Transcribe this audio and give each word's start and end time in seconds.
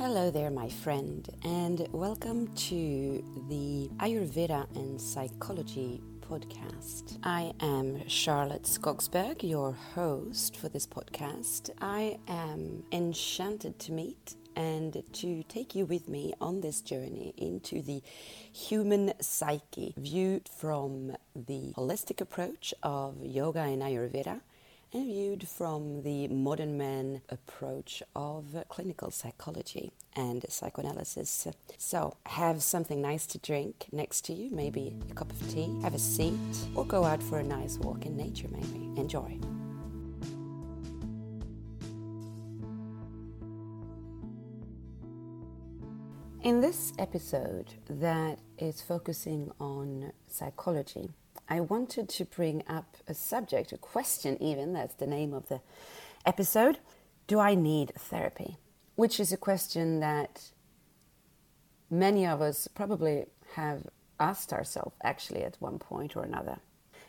Hello 0.00 0.30
there, 0.30 0.50
my 0.50 0.70
friend, 0.70 1.28
and 1.44 1.86
welcome 1.92 2.46
to 2.54 3.22
the 3.50 3.90
Ayurveda 3.98 4.74
and 4.74 4.98
Psychology 4.98 6.00
podcast. 6.22 7.18
I 7.22 7.52
am 7.60 8.08
Charlotte 8.08 8.62
Skogsberg, 8.62 9.42
your 9.42 9.72
host 9.72 10.56
for 10.56 10.70
this 10.70 10.86
podcast. 10.86 11.68
I 11.82 12.18
am 12.28 12.82
enchanted 12.90 13.78
to 13.80 13.92
meet 13.92 14.36
and 14.56 15.02
to 15.12 15.42
take 15.42 15.74
you 15.74 15.84
with 15.84 16.08
me 16.08 16.32
on 16.40 16.62
this 16.62 16.80
journey 16.80 17.34
into 17.36 17.82
the 17.82 18.02
human 18.50 19.12
psyche, 19.20 19.92
viewed 19.98 20.48
from 20.48 21.14
the 21.36 21.74
holistic 21.76 22.22
approach 22.22 22.72
of 22.82 23.22
yoga 23.22 23.60
and 23.60 23.82
Ayurveda 23.82 24.40
and 24.92 25.06
viewed 25.06 25.48
from 25.48 26.02
the 26.02 26.28
modern 26.28 26.76
man 26.76 27.20
approach 27.28 28.02
of 28.14 28.44
clinical 28.68 29.10
psychology 29.10 29.92
and 30.16 30.44
psychoanalysis. 30.48 31.46
So, 31.78 32.16
have 32.26 32.62
something 32.62 33.00
nice 33.00 33.26
to 33.28 33.38
drink 33.38 33.86
next 33.92 34.24
to 34.26 34.32
you, 34.32 34.50
maybe 34.50 34.96
a 35.10 35.14
cup 35.14 35.30
of 35.30 35.52
tea, 35.52 35.70
have 35.82 35.94
a 35.94 35.98
seat, 35.98 36.34
or 36.74 36.84
go 36.84 37.04
out 37.04 37.22
for 37.22 37.38
a 37.38 37.44
nice 37.44 37.78
walk 37.78 38.06
in 38.06 38.16
nature, 38.16 38.48
maybe. 38.50 39.00
Enjoy. 39.00 39.38
In 46.42 46.62
this 46.62 46.94
episode 46.98 47.74
that 47.88 48.38
is 48.58 48.80
focusing 48.80 49.52
on 49.60 50.12
psychology, 50.26 51.10
I 51.50 51.58
wanted 51.58 52.08
to 52.10 52.24
bring 52.24 52.62
up 52.68 52.96
a 53.08 53.14
subject, 53.14 53.72
a 53.72 53.76
question, 53.76 54.40
even 54.40 54.72
that's 54.72 54.94
the 54.94 55.06
name 55.06 55.34
of 55.34 55.48
the 55.48 55.60
episode. 56.24 56.78
Do 57.26 57.40
I 57.40 57.56
need 57.56 57.92
therapy? 57.98 58.58
Which 58.94 59.18
is 59.18 59.32
a 59.32 59.36
question 59.36 59.98
that 59.98 60.52
many 61.90 62.24
of 62.24 62.40
us 62.40 62.68
probably 62.68 63.26
have 63.56 63.88
asked 64.20 64.52
ourselves 64.52 64.94
actually 65.02 65.42
at 65.42 65.56
one 65.58 65.80
point 65.80 66.16
or 66.16 66.22
another. 66.22 66.60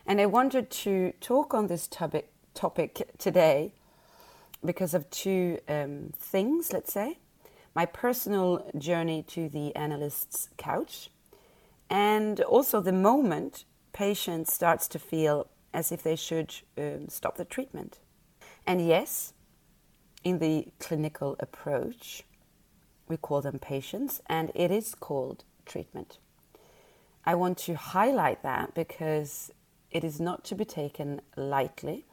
And 0.06 0.20
I 0.20 0.26
wanted 0.26 0.70
to 0.70 1.12
talk 1.20 1.54
on 1.54 1.68
this 1.68 1.86
topic, 1.86 2.32
topic 2.52 3.12
today 3.18 3.74
because 4.64 4.92
of 4.92 5.08
two 5.10 5.60
um, 5.68 6.12
things, 6.16 6.72
let's 6.72 6.92
say 6.92 7.18
my 7.74 7.86
personal 7.86 8.70
journey 8.76 9.22
to 9.22 9.48
the 9.48 9.74
analyst's 9.74 10.48
couch, 10.56 11.10
and 11.88 12.40
also 12.40 12.80
the 12.80 12.92
moment 12.92 13.64
patient 13.92 14.48
starts 14.48 14.88
to 14.88 14.98
feel 14.98 15.48
as 15.74 15.92
if 15.92 16.02
they 16.02 16.16
should 16.16 16.54
um, 16.78 17.08
stop 17.08 17.36
the 17.36 17.44
treatment. 17.44 17.98
And 18.66 18.86
yes, 18.86 19.32
in 20.24 20.38
the 20.38 20.68
clinical 20.78 21.36
approach, 21.40 22.24
we 23.08 23.16
call 23.16 23.40
them 23.40 23.58
patients, 23.58 24.20
and 24.26 24.52
it 24.54 24.70
is 24.70 24.94
called 24.94 25.44
treatment. 25.66 26.18
I 27.24 27.34
want 27.34 27.58
to 27.58 27.74
highlight 27.74 28.42
that 28.42 28.74
because 28.74 29.50
it 29.90 30.04
is 30.04 30.20
not 30.20 30.44
to 30.44 30.54
be 30.54 30.64
taken 30.64 31.20
lightly. 31.36 32.04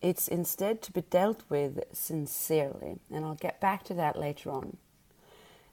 It's 0.00 0.28
instead 0.28 0.80
to 0.82 0.92
be 0.92 1.02
dealt 1.02 1.42
with 1.48 1.80
sincerely, 1.92 2.98
and 3.10 3.24
I'll 3.24 3.34
get 3.34 3.60
back 3.60 3.84
to 3.84 3.94
that 3.94 4.18
later 4.18 4.50
on. 4.50 4.78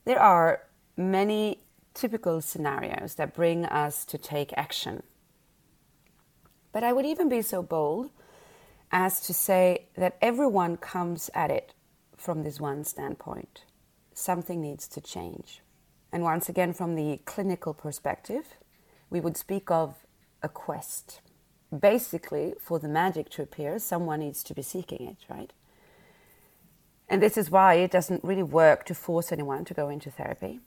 There 0.05 0.19
are 0.19 0.63
many 0.97 1.59
typical 1.93 2.41
scenarios 2.41 3.15
that 3.15 3.33
bring 3.33 3.65
us 3.65 4.05
to 4.05 4.17
take 4.17 4.53
action 4.57 5.03
but 6.71 6.83
I 6.83 6.93
would 6.93 7.05
even 7.05 7.29
be 7.29 7.41
so 7.41 7.61
bold 7.61 8.09
as 8.91 9.19
to 9.21 9.33
say 9.33 9.87
that 9.97 10.17
everyone 10.21 10.77
comes 10.77 11.29
at 11.33 11.51
it 11.51 11.73
from 12.15 12.43
this 12.43 12.59
one 12.59 12.83
standpoint. 12.83 13.63
Something 14.13 14.61
needs 14.61 14.87
to 14.89 15.01
change. 15.01 15.61
And 16.11 16.23
once 16.23 16.49
again, 16.49 16.73
from 16.73 16.95
the 16.95 17.19
clinical 17.25 17.73
perspective, 17.73 18.55
we 19.09 19.19
would 19.19 19.37
speak 19.37 19.69
of 19.69 19.95
a 20.41 20.49
quest. 20.49 21.21
Basically, 21.77 22.53
for 22.59 22.79
the 22.79 22.87
magic 22.87 23.29
to 23.31 23.41
appear, 23.41 23.77
someone 23.77 24.21
needs 24.21 24.41
to 24.43 24.53
be 24.53 24.61
seeking 24.61 25.05
it, 25.07 25.17
right? 25.29 25.51
And 27.09 27.21
this 27.21 27.37
is 27.37 27.51
why 27.51 27.75
it 27.75 27.91
doesn't 27.91 28.23
really 28.23 28.43
work 28.43 28.85
to 28.85 28.95
force 28.95 29.31
anyone 29.31 29.65
to 29.65 29.73
go 29.73 29.89
into 29.89 30.09
therapy. 30.09 30.59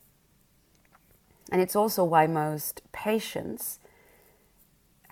And 1.50 1.60
it's 1.60 1.76
also 1.76 2.04
why 2.04 2.26
most 2.26 2.82
patients 2.92 3.78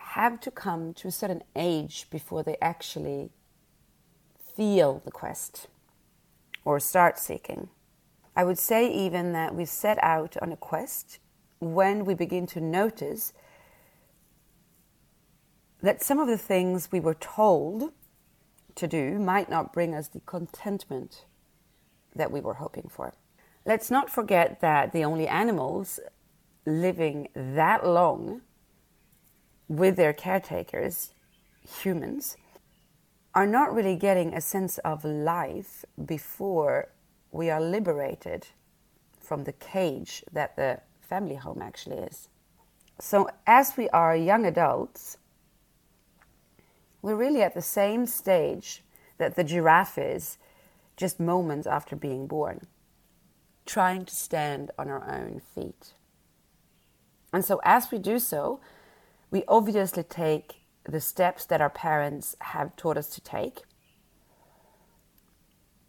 have 0.08 0.40
to 0.40 0.50
come 0.50 0.94
to 0.94 1.08
a 1.08 1.12
certain 1.12 1.42
age 1.54 2.06
before 2.10 2.42
they 2.42 2.56
actually 2.62 3.30
feel 4.56 5.02
the 5.04 5.10
quest 5.10 5.68
or 6.64 6.80
start 6.80 7.18
seeking. 7.18 7.68
I 8.34 8.44
would 8.44 8.58
say 8.58 8.90
even 8.90 9.32
that 9.32 9.54
we 9.54 9.64
set 9.64 9.98
out 10.02 10.36
on 10.40 10.52
a 10.52 10.56
quest 10.56 11.18
when 11.60 12.04
we 12.04 12.14
begin 12.14 12.46
to 12.46 12.60
notice 12.60 13.32
that 15.82 16.02
some 16.02 16.18
of 16.18 16.28
the 16.28 16.38
things 16.38 16.90
we 16.90 17.00
were 17.00 17.14
told 17.14 17.92
to 18.74 18.86
do 18.86 19.18
might 19.18 19.50
not 19.50 19.72
bring 19.72 19.94
us 19.94 20.08
the 20.08 20.20
contentment 20.20 21.24
that 22.14 22.30
we 22.30 22.40
were 22.40 22.54
hoping 22.54 22.88
for. 22.88 23.14
Let's 23.66 23.90
not 23.90 24.08
forget 24.08 24.60
that 24.60 24.92
the 24.92 25.04
only 25.04 25.28
animals 25.28 26.00
living 26.64 27.28
that 27.34 27.86
long 27.86 28.40
with 29.68 29.96
their 29.96 30.12
caretakers, 30.12 31.12
humans, 31.82 32.36
are 33.34 33.46
not 33.46 33.74
really 33.74 33.96
getting 33.96 34.34
a 34.34 34.40
sense 34.40 34.78
of 34.78 35.04
life 35.04 35.84
before 36.04 36.88
we 37.30 37.50
are 37.50 37.60
liberated 37.60 38.46
from 39.20 39.44
the 39.44 39.52
cage 39.52 40.24
that 40.32 40.56
the 40.56 40.80
family 41.00 41.34
home 41.34 41.60
actually 41.62 41.98
is. 41.98 42.28
So, 43.00 43.28
as 43.46 43.76
we 43.76 43.88
are 43.90 44.16
young 44.16 44.44
adults, 44.44 45.18
we're 47.00 47.14
really 47.14 47.42
at 47.42 47.54
the 47.54 47.62
same 47.62 48.06
stage 48.06 48.82
that 49.18 49.36
the 49.36 49.44
giraffe 49.44 49.98
is 49.98 50.38
just 50.96 51.20
moments 51.20 51.66
after 51.66 51.94
being 51.94 52.26
born, 52.26 52.66
trying 53.66 54.04
to 54.04 54.14
stand 54.14 54.72
on 54.78 54.88
our 54.88 55.08
own 55.08 55.40
feet. 55.54 55.92
And 57.32 57.44
so, 57.44 57.60
as 57.62 57.92
we 57.92 57.98
do 57.98 58.18
so, 58.18 58.60
we 59.30 59.44
obviously 59.46 60.02
take 60.02 60.62
the 60.84 61.00
steps 61.00 61.44
that 61.46 61.60
our 61.60 61.70
parents 61.70 62.34
have 62.40 62.74
taught 62.76 62.96
us 62.96 63.08
to 63.10 63.20
take. 63.20 63.62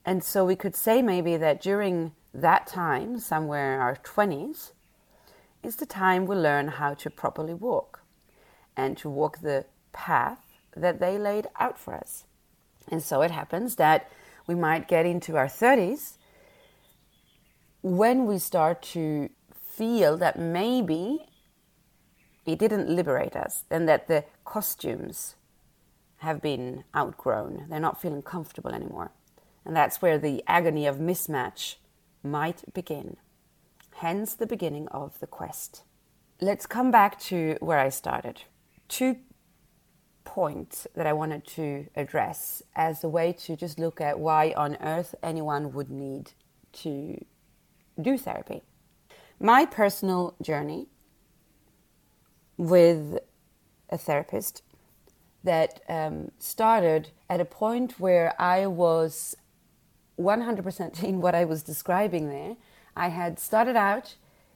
And 0.05 0.23
so 0.23 0.45
we 0.45 0.55
could 0.55 0.75
say 0.75 1.01
maybe 1.01 1.37
that 1.37 1.61
during 1.61 2.13
that 2.33 2.67
time, 2.67 3.19
somewhere 3.19 3.75
in 3.75 3.79
our 3.79 3.95
20s, 3.95 4.71
is 5.63 5.75
the 5.77 5.85
time 5.85 6.25
we 6.25 6.35
learn 6.35 6.67
how 6.67 6.93
to 6.95 7.09
properly 7.09 7.53
walk 7.53 8.01
and 8.75 8.97
to 8.97 9.09
walk 9.09 9.39
the 9.39 9.65
path 9.91 10.39
that 10.75 10.99
they 10.99 11.17
laid 11.17 11.47
out 11.59 11.77
for 11.77 11.93
us. 11.93 12.25
And 12.87 13.03
so 13.03 13.21
it 13.21 13.31
happens 13.31 13.75
that 13.75 14.09
we 14.47 14.55
might 14.55 14.87
get 14.87 15.05
into 15.05 15.37
our 15.37 15.47
30s 15.47 16.17
when 17.81 18.25
we 18.25 18.37
start 18.37 18.81
to 18.81 19.29
feel 19.53 20.17
that 20.17 20.39
maybe 20.39 21.28
it 22.51 22.59
didn't 22.59 22.89
liberate 22.89 23.35
us, 23.35 23.65
and 23.69 23.87
that 23.87 24.07
the 24.07 24.25
costumes 24.45 25.35
have 26.17 26.41
been 26.41 26.83
outgrown. 26.95 27.65
They're 27.69 27.79
not 27.79 28.01
feeling 28.01 28.21
comfortable 28.21 28.71
anymore. 28.71 29.11
And 29.65 29.75
that's 29.75 30.01
where 30.01 30.17
the 30.17 30.43
agony 30.47 30.85
of 30.85 30.97
mismatch 30.97 31.75
might 32.23 32.73
begin. 32.73 33.17
Hence 33.95 34.33
the 34.33 34.47
beginning 34.47 34.87
of 34.89 35.19
the 35.19 35.27
quest. 35.27 35.83
Let's 36.41 36.65
come 36.65 36.91
back 36.91 37.19
to 37.21 37.57
where 37.59 37.79
I 37.79 37.89
started. 37.89 38.43
Two 38.87 39.17
points 40.23 40.87
that 40.95 41.07
I 41.07 41.13
wanted 41.13 41.45
to 41.47 41.87
address 41.95 42.61
as 42.75 43.03
a 43.03 43.09
way 43.09 43.33
to 43.33 43.55
just 43.55 43.79
look 43.79 43.99
at 43.99 44.19
why 44.19 44.53
on 44.55 44.77
earth 44.81 45.15
anyone 45.23 45.73
would 45.73 45.89
need 45.89 46.31
to 46.71 47.23
do 47.99 48.17
therapy. 48.17 48.61
My 49.39 49.65
personal 49.65 50.35
journey 50.41 50.87
with 52.59 53.17
a 53.89 53.97
therapist 53.97 54.61
that 55.43 55.81
um, 55.87 56.31
started 56.37 57.09
at 57.29 57.39
a 57.39 57.45
point 57.45 57.99
where 57.99 58.35
I 58.39 58.67
was 58.67 59.35
100% 60.19 61.03
in 61.07 61.21
what 61.21 61.33
I 61.33 61.45
was 61.45 61.63
describing 61.63 62.29
there. 62.29 62.57
I 62.95 63.07
had 63.07 63.39
started 63.39 63.75
out, 63.77 64.15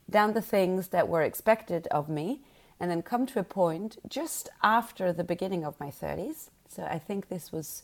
down 0.09 0.33
the 0.33 0.41
things 0.41 0.89
that 0.89 1.07
were 1.07 1.21
expected 1.21 1.87
of 1.87 2.09
me, 2.09 2.41
and 2.77 2.91
then 2.91 3.01
come 3.01 3.25
to 3.27 3.39
a 3.39 3.43
point 3.43 3.97
just 4.07 4.49
after 4.61 5.13
the 5.13 5.23
beginning 5.23 5.63
of 5.63 5.79
my 5.79 5.89
30s. 5.89 6.49
So 6.67 6.83
I 6.83 6.99
think 6.99 7.29
this 7.29 7.53
was 7.53 7.83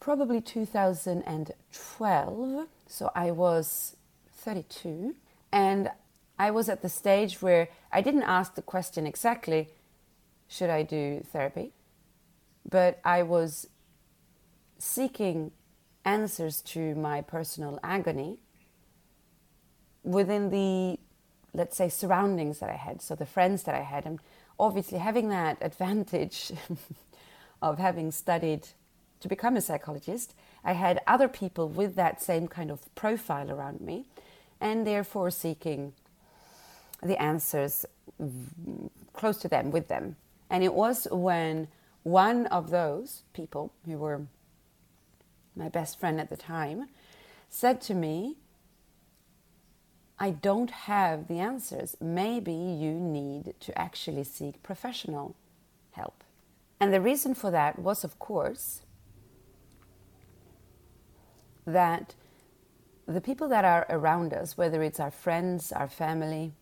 probably 0.00 0.40
2012. 0.40 2.66
So 2.88 3.12
I 3.14 3.30
was 3.30 3.94
32. 4.32 5.14
And 5.52 5.92
I 6.40 6.50
was 6.50 6.70
at 6.70 6.80
the 6.80 6.88
stage 6.88 7.42
where 7.42 7.68
I 7.92 8.00
didn't 8.00 8.22
ask 8.22 8.54
the 8.54 8.62
question 8.62 9.06
exactly, 9.06 9.68
should 10.48 10.70
I 10.70 10.82
do 10.82 11.22
therapy? 11.30 11.74
But 12.66 12.98
I 13.04 13.22
was 13.24 13.68
seeking 14.78 15.50
answers 16.02 16.62
to 16.62 16.94
my 16.94 17.20
personal 17.20 17.78
agony 17.82 18.38
within 20.02 20.48
the, 20.48 20.98
let's 21.52 21.76
say, 21.76 21.90
surroundings 21.90 22.60
that 22.60 22.70
I 22.70 22.76
had, 22.76 23.02
so 23.02 23.14
the 23.14 23.26
friends 23.26 23.64
that 23.64 23.74
I 23.74 23.82
had, 23.82 24.06
and 24.06 24.18
obviously 24.58 24.96
having 24.96 25.28
that 25.28 25.58
advantage 25.60 26.52
of 27.60 27.76
having 27.76 28.10
studied 28.10 28.66
to 29.20 29.28
become 29.28 29.58
a 29.58 29.60
psychologist, 29.60 30.34
I 30.64 30.72
had 30.72 31.02
other 31.06 31.28
people 31.28 31.68
with 31.68 31.96
that 31.96 32.22
same 32.22 32.48
kind 32.48 32.70
of 32.70 32.94
profile 32.94 33.50
around 33.50 33.82
me, 33.82 34.06
and 34.58 34.86
therefore 34.86 35.30
seeking 35.30 35.92
the 37.02 37.20
answers 37.20 37.86
close 39.12 39.38
to 39.38 39.48
them, 39.48 39.70
with 39.70 39.88
them. 39.88 40.16
And 40.48 40.64
it 40.64 40.74
was 40.74 41.06
when 41.10 41.68
one 42.02 42.46
of 42.46 42.70
those 42.70 43.22
people, 43.32 43.72
who 43.86 43.98
were 43.98 44.22
my 45.56 45.68
best 45.68 45.98
friend 46.00 46.20
at 46.20 46.30
the 46.30 46.36
time, 46.36 46.88
said 47.48 47.80
to 47.82 47.94
me, 47.94 48.36
I 50.18 50.30
don't 50.30 50.70
have 50.70 51.28
the 51.28 51.38
answers. 51.38 51.96
Maybe 52.00 52.52
you 52.52 52.92
need 52.92 53.54
to 53.60 53.78
actually 53.78 54.24
seek 54.24 54.62
professional 54.62 55.34
help. 55.92 56.22
And 56.78 56.92
the 56.92 57.00
reason 57.00 57.34
for 57.34 57.50
that 57.50 57.78
was, 57.78 58.04
of 58.04 58.18
course, 58.18 58.82
that 61.66 62.14
the 63.06 63.20
people 63.20 63.48
that 63.48 63.64
are 63.64 63.86
around 63.88 64.32
us, 64.32 64.56
whether 64.56 64.82
it's 64.82 65.00
our 65.00 65.10
friends, 65.10 65.72
our 65.72 65.88
family, 65.88 66.52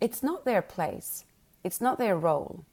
it's 0.00 0.22
not 0.22 0.44
their 0.44 0.62
place, 0.62 1.24
it's 1.64 1.80
not 1.80 1.98
their 1.98 2.16
role. 2.16 2.64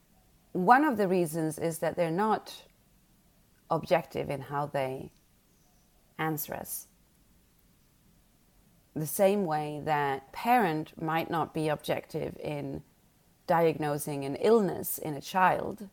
One 0.52 0.84
of 0.84 0.96
the 0.96 1.08
reasons 1.08 1.58
is 1.58 1.78
that 1.78 1.96
they're 1.96 2.10
not 2.10 2.62
objective 3.70 4.30
in 4.30 4.42
how 4.42 4.66
they 4.66 5.10
answer 6.18 6.54
us. 6.54 6.86
The 8.94 9.06
same 9.06 9.44
way 9.44 9.82
that 9.84 10.32
parent 10.32 11.00
might 11.00 11.30
not 11.30 11.52
be 11.52 11.68
objective 11.68 12.36
in 12.42 12.82
diagnosing 13.46 14.24
an 14.24 14.36
illness 14.36 14.98
in 14.98 15.14
a 15.14 15.20
child, 15.20 15.88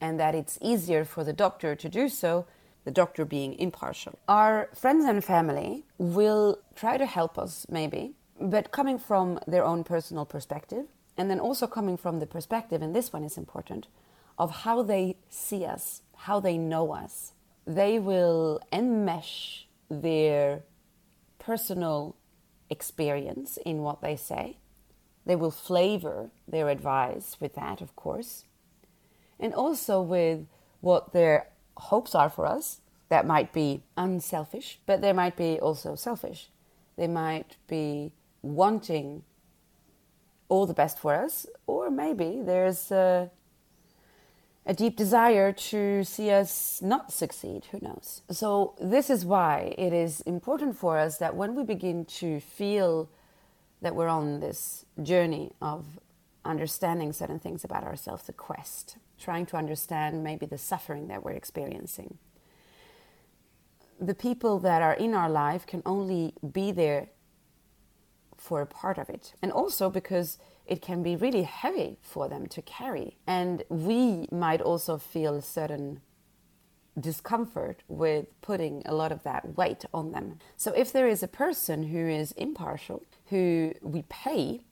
and 0.00 0.20
that 0.20 0.34
it's 0.34 0.58
easier 0.60 1.04
for 1.04 1.24
the 1.24 1.32
doctor 1.32 1.74
to 1.74 1.88
do 1.88 2.08
so, 2.08 2.46
the 2.84 2.90
doctor 2.90 3.24
being 3.24 3.58
impartial. 3.58 4.18
Our 4.28 4.68
friends 4.74 5.04
and 5.04 5.24
family 5.24 5.84
will 5.96 6.58
try 6.76 6.98
to 6.98 7.06
help 7.06 7.38
us, 7.38 7.66
maybe, 7.68 8.14
but 8.40 8.70
coming 8.70 8.98
from 8.98 9.38
their 9.46 9.64
own 9.64 9.84
personal 9.84 10.24
perspective, 10.24 10.86
and 11.16 11.30
then 11.30 11.40
also 11.40 11.66
coming 11.66 11.96
from 11.96 12.20
the 12.20 12.26
perspective, 12.26 12.82
and 12.82 12.94
this 12.94 13.12
one 13.12 13.24
is 13.24 13.36
important, 13.36 13.88
of 14.38 14.50
how 14.62 14.82
they 14.82 15.16
see 15.28 15.64
us, 15.64 16.02
how 16.16 16.38
they 16.40 16.56
know 16.56 16.92
us. 16.92 17.32
They 17.66 17.98
will 17.98 18.60
enmesh 18.72 19.64
their 19.90 20.62
personal 21.38 22.16
experience 22.70 23.58
in 23.64 23.82
what 23.82 24.00
they 24.00 24.16
say. 24.16 24.58
They 25.26 25.36
will 25.36 25.50
flavor 25.50 26.30
their 26.46 26.68
advice 26.68 27.36
with 27.40 27.54
that, 27.54 27.80
of 27.80 27.94
course, 27.96 28.44
and 29.40 29.52
also 29.52 30.00
with 30.00 30.46
what 30.80 31.12
their 31.12 31.48
hopes 31.76 32.14
are 32.14 32.30
for 32.30 32.46
us. 32.46 32.80
That 33.08 33.26
might 33.26 33.52
be 33.52 33.82
unselfish, 33.96 34.78
but 34.86 35.00
they 35.00 35.12
might 35.12 35.36
be 35.36 35.58
also 35.58 35.94
selfish. 35.94 36.50
They 36.96 37.08
might 37.08 37.56
be 37.66 38.12
wanting 38.42 39.22
all 40.48 40.66
the 40.66 40.74
best 40.74 40.98
for 40.98 41.14
us, 41.14 41.46
or 41.66 41.90
maybe 41.90 42.40
there's 42.42 42.90
a, 42.90 43.30
a, 44.64 44.74
deep 44.74 44.96
desire 44.96 45.52
to 45.52 46.04
see 46.04 46.30
us 46.30 46.80
not 46.80 47.12
succeed. 47.12 47.66
Who 47.70 47.78
knows? 47.82 48.22
So, 48.30 48.74
this 48.80 49.10
is 49.10 49.24
why 49.24 49.74
it 49.76 49.92
is 49.92 50.22
important 50.22 50.76
for 50.76 50.98
us 50.98 51.18
that 51.18 51.36
when 51.36 51.54
we 51.54 51.64
begin 51.64 52.06
to 52.06 52.40
feel 52.40 53.10
that 53.82 53.94
we're 53.94 54.08
on 54.08 54.40
this 54.40 54.84
journey 55.02 55.52
of 55.60 55.98
understanding 56.44 57.12
certain 57.12 57.38
things 57.38 57.62
about 57.62 57.84
ourselves, 57.84 58.24
the 58.24 58.32
quest, 58.32 58.96
trying 59.18 59.46
to 59.46 59.56
understand 59.56 60.24
maybe 60.24 60.46
the 60.46 60.58
suffering 60.58 61.08
that 61.08 61.22
we're 61.22 61.32
experiencing. 61.32 62.18
The 64.00 64.14
people 64.14 64.58
that 64.60 64.80
are 64.80 64.94
in 64.94 65.14
our 65.14 65.28
life 65.28 65.66
can 65.66 65.82
only 65.84 66.34
be 66.52 66.72
there 66.72 67.08
for 68.38 68.62
a 68.62 68.66
part 68.66 68.98
of 68.98 69.10
it. 69.10 69.34
And 69.42 69.52
also 69.52 69.90
because 69.90 70.38
it 70.66 70.80
can 70.80 71.02
be 71.02 71.16
really 71.16 71.42
heavy 71.42 71.98
for 72.02 72.28
them 72.28 72.46
to 72.46 72.62
carry. 72.62 73.16
And 73.26 73.64
we 73.68 74.28
might 74.30 74.60
also 74.60 74.98
feel 74.98 75.42
certain 75.42 76.00
discomfort 76.98 77.82
with 77.88 78.26
putting 78.40 78.82
a 78.84 78.94
lot 78.94 79.12
of 79.12 79.22
that 79.22 79.56
weight 79.56 79.84
on 79.94 80.12
them. 80.12 80.38
So 80.56 80.72
if 80.72 80.92
there 80.92 81.08
is 81.08 81.22
a 81.22 81.28
person 81.28 81.84
who 81.84 82.08
is 82.08 82.32
impartial, 82.32 83.04
who 83.26 83.72
we 83.82 84.02
pay 84.08 84.62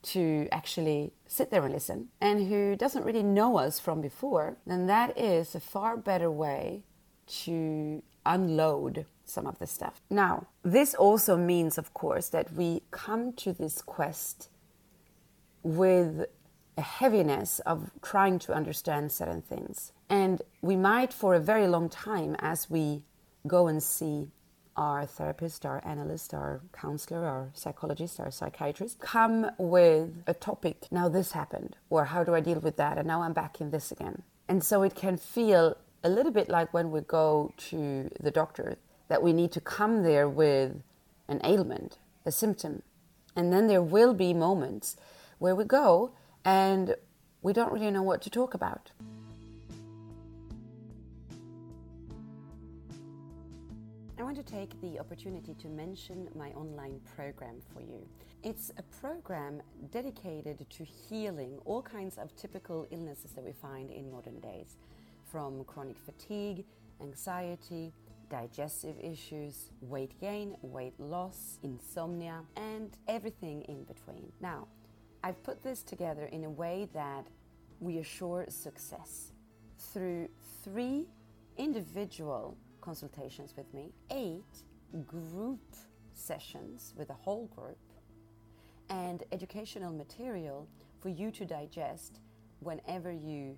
to 0.00 0.48
actually 0.52 1.12
sit 1.26 1.50
there 1.50 1.64
and 1.64 1.74
listen, 1.74 2.08
and 2.20 2.48
who 2.48 2.76
doesn't 2.76 3.04
really 3.04 3.22
know 3.22 3.58
us 3.58 3.80
from 3.80 4.00
before, 4.00 4.56
then 4.66 4.86
that 4.86 5.18
is 5.18 5.54
a 5.54 5.60
far 5.60 5.96
better 5.96 6.30
way 6.30 6.84
to 7.26 8.02
unload 8.24 9.06
some 9.24 9.46
of 9.46 9.58
the 9.58 9.66
stuff. 9.66 10.00
Now, 10.10 10.46
this 10.62 10.94
also 10.94 11.36
means, 11.36 11.78
of 11.78 11.92
course, 11.94 12.28
that 12.30 12.52
we 12.52 12.82
come 12.90 13.32
to 13.34 13.52
this 13.52 13.82
quest 13.82 14.48
with 15.62 16.26
a 16.76 16.82
heaviness 16.82 17.58
of 17.60 17.90
trying 18.02 18.38
to 18.38 18.52
understand 18.52 19.12
certain 19.12 19.42
things. 19.42 19.92
And 20.08 20.40
we 20.62 20.76
might, 20.76 21.12
for 21.12 21.34
a 21.34 21.40
very 21.40 21.66
long 21.66 21.88
time, 21.88 22.36
as 22.38 22.70
we 22.70 23.02
go 23.46 23.66
and 23.66 23.82
see 23.82 24.28
our 24.76 25.04
therapist, 25.04 25.66
our 25.66 25.82
analyst, 25.84 26.32
our 26.32 26.60
counselor, 26.72 27.26
our 27.26 27.50
psychologist, 27.52 28.20
our 28.20 28.30
psychiatrist, 28.30 29.00
come 29.00 29.50
with 29.58 30.22
a 30.26 30.34
topic. 30.34 30.86
Now, 30.90 31.08
this 31.08 31.32
happened, 31.32 31.76
or 31.90 32.06
how 32.06 32.22
do 32.22 32.34
I 32.34 32.40
deal 32.40 32.60
with 32.60 32.76
that? 32.76 32.96
And 32.96 33.08
now 33.08 33.22
I'm 33.22 33.32
back 33.32 33.60
in 33.60 33.70
this 33.70 33.90
again. 33.90 34.22
And 34.48 34.62
so 34.62 34.82
it 34.82 34.94
can 34.94 35.16
feel 35.16 35.76
a 36.04 36.08
little 36.08 36.32
bit 36.32 36.48
like 36.48 36.72
when 36.72 36.90
we 36.90 37.00
go 37.00 37.52
to 37.56 38.10
the 38.20 38.30
doctor 38.30 38.76
that 39.08 39.22
we 39.22 39.32
need 39.32 39.52
to 39.52 39.60
come 39.60 40.02
there 40.02 40.28
with 40.28 40.82
an 41.28 41.40
ailment, 41.44 41.98
a 42.24 42.30
symptom. 42.30 42.82
And 43.34 43.52
then 43.52 43.66
there 43.66 43.82
will 43.82 44.14
be 44.14 44.34
moments 44.34 44.96
where 45.38 45.54
we 45.54 45.64
go 45.64 46.12
and 46.44 46.94
we 47.42 47.52
don't 47.52 47.72
really 47.72 47.90
know 47.90 48.02
what 48.02 48.22
to 48.22 48.30
talk 48.30 48.54
about. 48.54 48.90
I 54.18 54.22
want 54.24 54.36
to 54.36 54.42
take 54.42 54.80
the 54.80 54.98
opportunity 54.98 55.54
to 55.54 55.68
mention 55.68 56.28
my 56.34 56.48
online 56.50 57.00
program 57.16 57.56
for 57.72 57.80
you. 57.80 58.04
It's 58.42 58.72
a 58.76 58.82
program 59.00 59.62
dedicated 59.92 60.66
to 60.68 60.84
healing 60.84 61.58
all 61.64 61.82
kinds 61.82 62.18
of 62.18 62.34
typical 62.36 62.86
illnesses 62.90 63.30
that 63.32 63.44
we 63.44 63.52
find 63.52 63.90
in 63.90 64.10
modern 64.10 64.40
days, 64.40 64.76
from 65.30 65.64
chronic 65.64 65.96
fatigue, 65.98 66.64
anxiety, 67.00 67.92
digestive 68.30 68.96
issues, 69.00 69.70
weight 69.80 70.18
gain, 70.20 70.56
weight 70.62 70.98
loss, 70.98 71.58
insomnia, 71.62 72.42
and 72.56 72.96
everything 73.06 73.62
in 73.62 73.84
between. 73.84 74.30
Now, 74.40 74.68
I've 75.24 75.42
put 75.42 75.62
this 75.62 75.82
together 75.82 76.24
in 76.26 76.44
a 76.44 76.50
way 76.50 76.88
that 76.94 77.26
we 77.80 77.98
assure 77.98 78.46
success 78.48 79.32
through 79.78 80.28
three 80.62 81.06
individual 81.56 82.56
consultations 82.80 83.54
with 83.56 83.72
me, 83.74 83.92
eight 84.10 84.62
group 85.06 85.60
sessions 86.14 86.94
with 86.96 87.10
a 87.10 87.14
whole 87.14 87.46
group, 87.46 87.78
and 88.90 89.22
educational 89.32 89.92
material 89.92 90.66
for 91.00 91.08
you 91.08 91.30
to 91.30 91.44
digest 91.44 92.20
whenever 92.60 93.12
you 93.12 93.56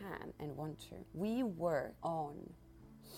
can 0.00 0.32
and 0.40 0.56
want 0.56 0.78
to. 0.88 0.96
We 1.14 1.42
work 1.42 1.94
on 2.02 2.34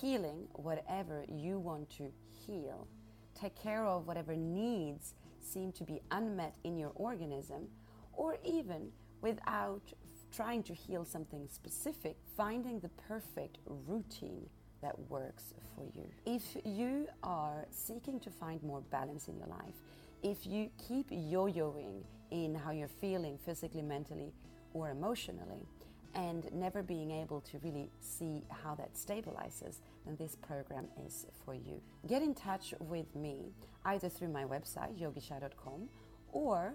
healing 0.01 0.47
whatever 0.55 1.25
you 1.29 1.59
want 1.59 1.91
to 1.99 2.11
heal. 2.47 2.87
Take 3.35 3.61
care 3.61 3.85
of 3.87 4.07
whatever 4.07 4.35
needs 4.37 5.15
seem 5.41 5.73
to 5.73 5.85
be 5.85 6.01
unmet 6.11 6.57
in 6.65 6.77
your 6.79 6.93
organism, 6.95 7.69
or 8.13 8.37
even 8.45 8.91
without 9.21 9.83
trying 10.35 10.63
to 10.63 10.75
heal 10.75 11.05
something 11.05 11.49
specific, 11.51 12.17
finding 12.37 12.81
the 12.81 12.89
perfect 13.09 13.59
routine 13.67 14.49
that 14.81 14.99
works 15.11 15.55
for 15.75 15.85
you. 15.95 16.09
If 16.27 16.57
you 16.65 17.07
are 17.23 17.67
seeking 17.71 18.19
to 18.21 18.31
find 18.31 18.63
more 18.63 18.81
balance 18.81 19.29
in 19.29 19.37
your 19.37 19.49
life, 19.49 19.75
if 20.23 20.47
you 20.47 20.71
keep 20.89 21.07
yo 21.11 21.47
yoing 21.47 22.03
in 22.31 22.55
how 22.55 22.71
you're 22.71 22.89
feeling 22.89 23.39
physically, 23.45 23.83
mentally, 23.83 24.33
or 24.73 24.91
emotionally, 24.91 25.67
and 26.15 26.53
never 26.53 26.83
being 26.83 27.11
able 27.11 27.41
to 27.41 27.59
really 27.59 27.91
see 28.01 28.45
how 28.51 28.75
that 28.75 28.95
stabilizes, 28.95 29.81
then 30.05 30.17
this 30.17 30.37
program 30.37 30.87
is 31.07 31.27
for 31.45 31.55
you. 31.55 31.81
Get 32.07 32.23
in 32.23 32.35
touch 32.35 32.75
with 32.81 33.15
me 33.15 33.53
either 33.85 34.09
through 34.09 34.29
my 34.29 34.45
website, 34.45 34.99
yogisha.com, 35.01 35.89
or 36.33 36.75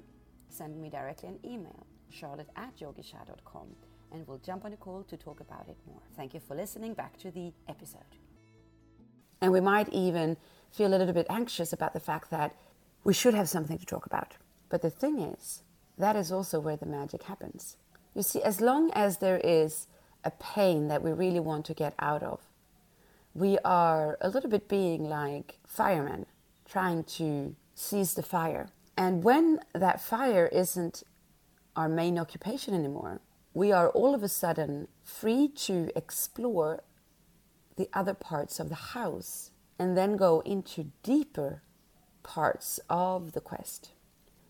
send 0.49 0.81
me 0.81 0.89
directly 0.89 1.29
an 1.29 1.39
email, 1.45 1.85
charlotte 2.09 2.49
at 2.55 2.77
yogisha.com, 2.77 3.67
and 4.11 4.27
we'll 4.27 4.39
jump 4.39 4.65
on 4.65 4.73
a 4.73 4.77
call 4.77 5.03
to 5.03 5.17
talk 5.17 5.39
about 5.39 5.67
it 5.67 5.77
more. 5.85 6.01
Thank 6.15 6.33
you 6.33 6.39
for 6.39 6.55
listening. 6.55 6.93
Back 6.93 7.17
to 7.19 7.31
the 7.31 7.51
episode. 7.67 8.01
And 9.41 9.51
we 9.51 9.59
might 9.61 9.89
even 9.89 10.37
feel 10.71 10.87
a 10.87 10.97
little 10.97 11.13
bit 11.13 11.27
anxious 11.29 11.73
about 11.73 11.93
the 11.93 11.99
fact 11.99 12.31
that 12.31 12.55
we 13.03 13.13
should 13.13 13.33
have 13.33 13.49
something 13.49 13.77
to 13.77 13.85
talk 13.85 14.05
about. 14.05 14.33
But 14.69 14.81
the 14.81 14.89
thing 14.89 15.19
is, 15.19 15.63
that 15.97 16.15
is 16.15 16.31
also 16.31 16.59
where 16.59 16.77
the 16.77 16.85
magic 16.85 17.23
happens. 17.23 17.77
You 18.17 18.23
see, 18.23 18.41
as 18.41 18.59
long 18.59 18.89
as 18.93 19.17
there 19.17 19.39
is 19.43 19.85
a 20.23 20.31
pain 20.31 20.87
that 20.87 21.03
we 21.03 21.11
really 21.11 21.39
want 21.39 21.67
to 21.67 21.75
get 21.75 21.93
out 21.99 22.23
of, 22.23 22.41
we 23.35 23.59
are 23.63 24.17
a 24.19 24.29
little 24.29 24.49
bit 24.49 24.67
being 24.67 25.03
like 25.03 25.59
firemen 25.67 26.25
trying 26.67 27.03
to 27.03 27.55
seize 27.75 28.15
the 28.15 28.23
fire. 28.23 28.69
And 28.97 29.23
when 29.23 29.59
that 29.73 30.01
fire 30.01 30.47
isn't 30.47 31.03
our 31.75 31.87
main 31.87 32.17
occupation 32.17 32.73
anymore, 32.73 33.21
we 33.53 33.71
are 33.71 33.89
all 33.89 34.15
of 34.15 34.23
a 34.23 34.29
sudden 34.29 34.87
free 35.03 35.47
to 35.49 35.91
explore 35.95 36.81
the 37.75 37.87
other 37.93 38.15
parts 38.15 38.59
of 38.59 38.69
the 38.69 38.95
house 38.97 39.51
and 39.77 39.95
then 39.95 40.17
go 40.17 40.39
into 40.39 40.87
deeper 41.03 41.61
parts 42.23 42.79
of 42.89 43.33
the 43.33 43.41
quest. 43.41 43.91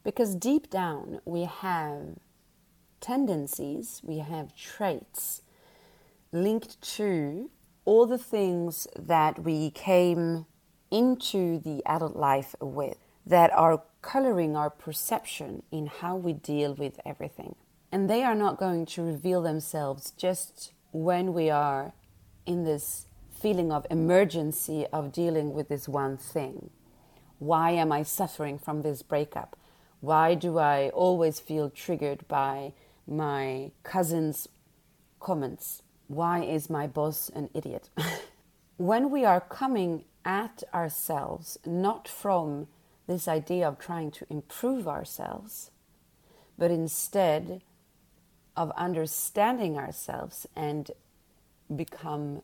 Because 0.06 0.36
deep 0.36 0.70
down, 0.70 1.20
we 1.26 1.44
have 1.44 2.16
tendencies, 3.00 4.02
we 4.04 4.20
have 4.20 4.56
traits 4.56 5.42
linked 6.32 6.82
to 6.82 7.50
all 7.86 8.06
the 8.06 8.18
things 8.18 8.88
that 8.98 9.44
we 9.44 9.70
came 9.72 10.46
into 10.92 11.60
the 11.60 11.82
adult 11.86 12.16
life 12.16 12.56
with 12.60 12.98
that 13.26 13.52
are 13.54 13.84
coloring 14.02 14.56
our 14.56 14.70
perception 14.70 15.64
in 15.72 15.88
how 15.88 16.16
we 16.16 16.34
deal 16.34 16.74
with 16.74 17.00
everything. 17.06 17.56
And 17.92 18.10
they 18.10 18.24
are 18.24 18.36
not 18.36 18.58
going 18.58 18.86
to 18.88 19.02
reveal 19.02 19.42
themselves 19.42 20.12
just 20.12 20.74
when 20.92 21.34
we 21.34 21.50
are 21.50 21.94
in 22.46 22.64
this 22.64 23.08
feeling 23.32 23.72
of 23.72 23.86
emergency 23.90 24.86
of 24.92 25.12
dealing 25.12 25.54
with 25.54 25.70
this 25.70 25.88
one 25.88 26.18
thing. 26.18 26.70
Why 27.40 27.72
am 27.72 27.92
I 27.92 28.04
suffering 28.04 28.58
from 28.58 28.82
this 28.82 29.02
breakup? 29.04 29.56
Why 30.00 30.34
do 30.36 30.58
I 30.58 30.90
always 30.90 31.40
feel 31.40 31.70
triggered 31.70 32.28
by 32.28 32.74
my 33.08 33.72
cousin's 33.84 34.48
comments? 35.20 35.82
Why 36.08 36.44
is 36.44 36.70
my 36.70 36.88
boss 36.88 37.30
an 37.30 37.50
idiot? 37.54 37.90
when 38.78 39.10
we 39.10 39.26
are 39.26 39.42
coming 39.42 40.06
at 40.24 40.64
ourselves, 40.74 41.58
not 41.66 42.08
from 42.08 42.68
this 43.08 43.28
idea 43.28 43.68
of 43.68 43.80
trying 43.80 44.12
to 44.12 44.26
improve 44.30 44.88
ourselves, 44.88 45.72
but 46.58 46.72
instead 46.72 47.62
of 48.56 48.72
understanding 48.72 49.78
ourselves 49.78 50.46
and 50.56 50.92
become 51.74 52.42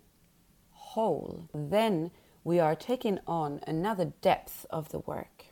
whole, 0.72 1.50
then 1.54 2.12
we 2.44 2.60
are 2.60 2.76
taking 2.76 3.20
on 3.26 3.60
another 3.66 4.14
depth 4.22 4.66
of 4.70 4.90
the 4.90 5.00
work. 5.00 5.46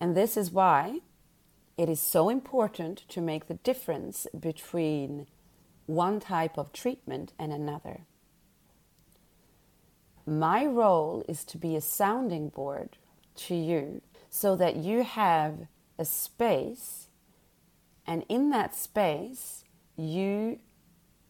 And 0.00 0.16
this 0.16 0.36
is 0.36 0.50
why 0.50 1.00
it 1.80 1.88
is 1.88 1.98
so 1.98 2.28
important 2.28 3.08
to 3.08 3.22
make 3.22 3.48
the 3.48 3.54
difference 3.54 4.26
between 4.38 5.26
one 5.86 6.20
type 6.20 6.58
of 6.58 6.74
treatment 6.74 7.32
and 7.38 7.54
another. 7.54 8.02
My 10.26 10.66
role 10.66 11.24
is 11.26 11.42
to 11.46 11.56
be 11.56 11.74
a 11.76 11.80
sounding 11.80 12.50
board 12.50 12.98
to 13.46 13.54
you 13.54 14.02
so 14.28 14.56
that 14.56 14.76
you 14.76 15.04
have 15.04 15.68
a 15.98 16.04
space, 16.04 17.08
and 18.06 18.26
in 18.28 18.50
that 18.50 18.76
space, 18.76 19.64
you 19.96 20.58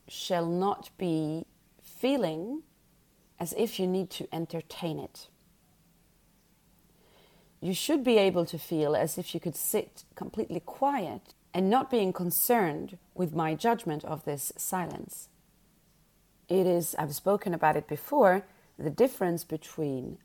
shall 0.08 0.46
not 0.46 0.90
be 0.98 1.46
feeling 1.80 2.64
as 3.38 3.54
if 3.56 3.78
you 3.78 3.86
need 3.86 4.10
to 4.10 4.26
entertain 4.34 4.98
it. 4.98 5.28
You 7.60 7.74
should 7.74 8.02
be 8.02 8.16
able 8.16 8.46
to 8.46 8.58
feel 8.58 8.96
as 8.96 9.18
if 9.18 9.34
you 9.34 9.40
could 9.40 9.56
sit 9.56 10.04
completely 10.14 10.60
quiet 10.60 11.34
and 11.52 11.68
not 11.68 11.90
being 11.90 12.12
concerned 12.12 12.96
with 13.14 13.34
my 13.34 13.54
judgment 13.54 14.04
of 14.04 14.24
this 14.24 14.52
silence. 14.56 15.28
It 16.48 16.66
is, 16.66 16.94
I've 16.98 17.14
spoken 17.14 17.52
about 17.52 17.76
it 17.76 17.86
before, 17.86 18.46
the 18.78 18.90
difference 18.90 19.44
between 19.44 20.18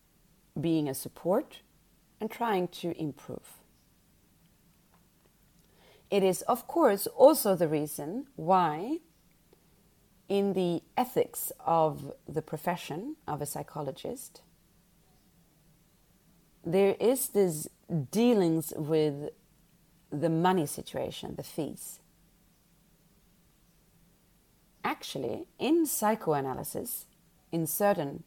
being 0.60 0.88
a 0.88 0.94
support 0.94 1.60
and 2.22 2.32
trying 2.32 2.70
to 2.70 2.98
improve. 3.00 3.60
It 6.10 6.24
is, 6.24 6.42
of 6.44 6.68
course, 6.68 7.08
also 7.08 7.56
the 7.56 7.68
reason 7.68 8.28
why 8.36 9.00
in 10.30 10.54
the 10.54 10.82
ethics 10.98 11.52
of 11.66 12.14
the 12.28 12.42
profession 12.42 13.16
of 13.28 13.42
a 13.42 13.46
psychologist, 13.46 14.42
there 16.66 16.96
is 17.00 17.30
this 17.30 17.68
dealings 18.12 18.74
with 18.76 19.30
the 20.12 20.30
money 20.30 20.66
situation, 20.66 21.36
the 21.36 21.44
fees. 21.44 22.00
Actually, 24.84 25.46
in 25.60 25.86
psychoanalysis, 25.86 27.06
in 27.52 27.68
certain 27.68 28.24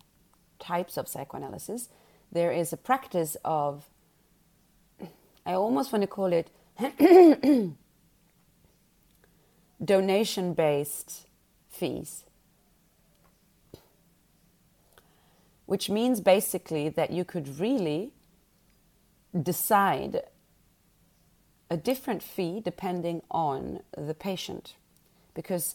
types 0.58 0.96
of 0.96 1.08
psychoanalysis, 1.08 1.88
there 2.30 2.52
is 2.52 2.72
a 2.72 2.76
practice 2.76 3.36
of, 3.44 3.88
I 5.46 5.54
almost 5.54 5.92
want 5.92 6.02
to 6.02 6.08
call 6.08 6.32
it 6.32 6.50
donation 9.84 10.54
based 10.54 11.26
fees. 11.68 12.24
Which 15.66 15.90
means 15.90 16.20
basically 16.20 16.88
that 16.88 17.10
you 17.10 17.24
could 17.24 17.58
really 17.58 18.12
decide 19.40 20.22
a 21.70 21.76
different 21.76 22.22
fee 22.22 22.60
depending 22.60 23.22
on 23.30 23.80
the 23.96 24.14
patient. 24.14 24.74
Because 25.34 25.74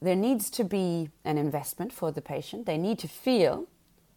there 0.00 0.16
needs 0.16 0.50
to 0.50 0.64
be 0.64 1.10
an 1.24 1.38
investment 1.38 1.92
for 1.92 2.10
the 2.10 2.20
patient. 2.20 2.66
They 2.66 2.78
need 2.78 2.98
to 3.00 3.08
feel 3.08 3.68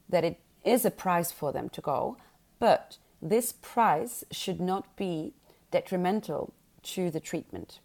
that 0.10 0.24
it 0.24 0.40
is 0.64 0.84
a 0.84 0.92
price 0.92 1.32
for 1.32 1.52
them 1.52 1.70
to 1.70 1.82
go, 1.82 2.18
but 2.60 2.98
this 3.22 3.54
price 3.62 4.24
should 4.32 4.60
not 4.60 4.96
be 4.96 5.34
detrimental 5.70 6.54
to 6.82 7.12
the 7.12 7.20
treatment. 7.20 7.80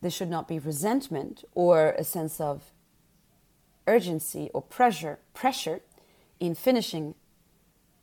There 0.00 0.10
should 0.10 0.30
not 0.30 0.46
be 0.46 0.58
resentment 0.58 1.44
or 1.54 1.90
a 1.90 2.04
sense 2.04 2.40
of 2.40 2.72
urgency 3.86 4.48
or 4.54 4.62
pressure 4.62 5.18
pressure 5.34 5.80
in 6.38 6.54
finishing 6.54 7.14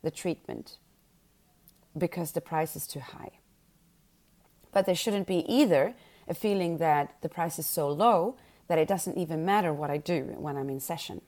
the 0.02 0.10
treatment 0.10 0.76
because 1.96 2.32
the 2.32 2.40
price 2.40 2.76
is 2.76 2.86
too 2.86 3.00
high. 3.00 3.32
But 4.72 4.86
there 4.86 4.94
shouldn't 4.94 5.26
be 5.26 5.44
either 5.52 5.94
a 6.28 6.34
feeling 6.34 6.78
that 6.78 7.16
the 7.22 7.28
price 7.28 7.58
is 7.58 7.66
so 7.66 7.88
low 7.88 8.36
that 8.68 8.78
it 8.78 8.86
doesn't 8.86 9.18
even 9.18 9.44
matter 9.44 9.72
what 9.72 9.90
I 9.90 9.96
do 9.96 10.34
when 10.38 10.56
I'm 10.56 10.70
in 10.70 10.78
session. 10.80 11.22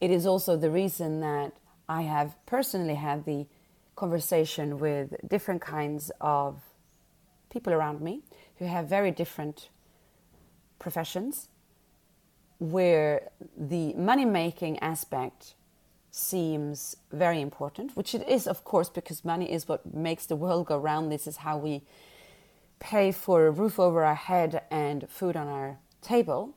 It 0.00 0.10
is 0.10 0.26
also 0.26 0.56
the 0.56 0.70
reason 0.70 1.20
that 1.20 1.52
I 1.88 2.02
have 2.02 2.34
personally 2.44 2.96
had 2.96 3.24
the 3.24 3.46
conversation 3.94 4.80
with 4.80 5.14
different 5.28 5.62
kinds 5.62 6.10
of 6.20 6.60
people 7.50 7.72
around 7.72 8.00
me 8.00 8.22
who 8.56 8.64
have 8.64 8.88
very 8.88 9.12
different 9.12 9.68
professions 10.80 11.48
where 12.58 13.30
the 13.56 13.92
money 13.94 14.24
making 14.24 14.78
aspect 14.80 15.54
seems 16.12 16.96
very 17.10 17.40
important, 17.40 17.96
which 17.96 18.14
it 18.14 18.28
is, 18.28 18.46
of 18.46 18.62
course, 18.62 18.88
because 18.88 19.24
money 19.24 19.50
is 19.50 19.66
what 19.66 19.92
makes 19.92 20.26
the 20.26 20.36
world 20.36 20.66
go 20.66 20.78
round. 20.78 21.10
This 21.10 21.26
is 21.26 21.38
how 21.38 21.58
we 21.58 21.82
pay 22.78 23.10
for 23.10 23.46
a 23.46 23.50
roof 23.50 23.80
over 23.80 24.04
our 24.04 24.14
head 24.14 24.62
and 24.70 25.08
food 25.08 25.36
on 25.36 25.48
our 25.48 25.78
table. 26.00 26.54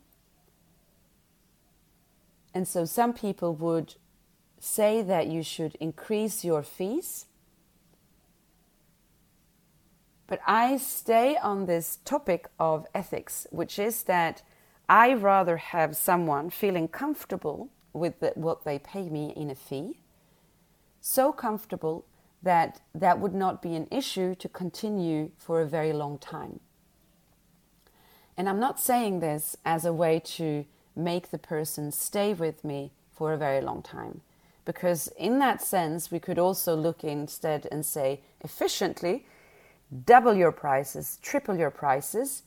And 2.54 2.68
so 2.68 2.84
some 2.84 3.12
people 3.12 3.54
would 3.56 3.94
say 4.60 5.02
that 5.02 5.26
you 5.26 5.42
should 5.42 5.74
increase 5.80 6.44
your 6.44 6.62
fees 6.62 7.26
but 10.26 10.40
I 10.46 10.76
stay 10.76 11.36
on 11.36 11.66
this 11.66 11.98
topic 12.04 12.48
of 12.58 12.86
ethics, 12.94 13.46
which 13.50 13.78
is 13.78 14.04
that 14.04 14.42
I 14.88 15.14
rather 15.14 15.56
have 15.56 15.96
someone 15.96 16.50
feeling 16.50 16.88
comfortable 16.88 17.70
with 17.96 18.20
the, 18.20 18.32
what 18.34 18.64
they 18.64 18.78
pay 18.78 19.08
me 19.08 19.32
in 19.36 19.50
a 19.50 19.54
fee, 19.54 19.98
so 21.00 21.32
comfortable 21.32 22.04
that 22.42 22.80
that 22.94 23.18
would 23.18 23.34
not 23.34 23.62
be 23.62 23.74
an 23.74 23.88
issue 23.90 24.34
to 24.36 24.48
continue 24.48 25.30
for 25.36 25.60
a 25.60 25.66
very 25.66 25.92
long 25.92 26.18
time. 26.18 26.60
And 28.36 28.48
I'm 28.48 28.60
not 28.60 28.78
saying 28.78 29.20
this 29.20 29.56
as 29.64 29.84
a 29.84 29.92
way 29.92 30.20
to 30.36 30.66
make 30.94 31.30
the 31.30 31.38
person 31.38 31.90
stay 31.90 32.34
with 32.34 32.64
me 32.64 32.92
for 33.12 33.32
a 33.32 33.38
very 33.38 33.60
long 33.60 33.82
time. 33.82 34.20
Because, 34.64 35.08
in 35.16 35.38
that 35.38 35.62
sense, 35.62 36.10
we 36.10 36.18
could 36.18 36.38
also 36.38 36.74
look 36.74 37.04
instead 37.04 37.66
and 37.70 37.86
say 37.86 38.20
efficiently 38.42 39.24
double 40.04 40.34
your 40.34 40.52
prices, 40.52 41.18
triple 41.22 41.56
your 41.56 41.70
prices, 41.70 42.42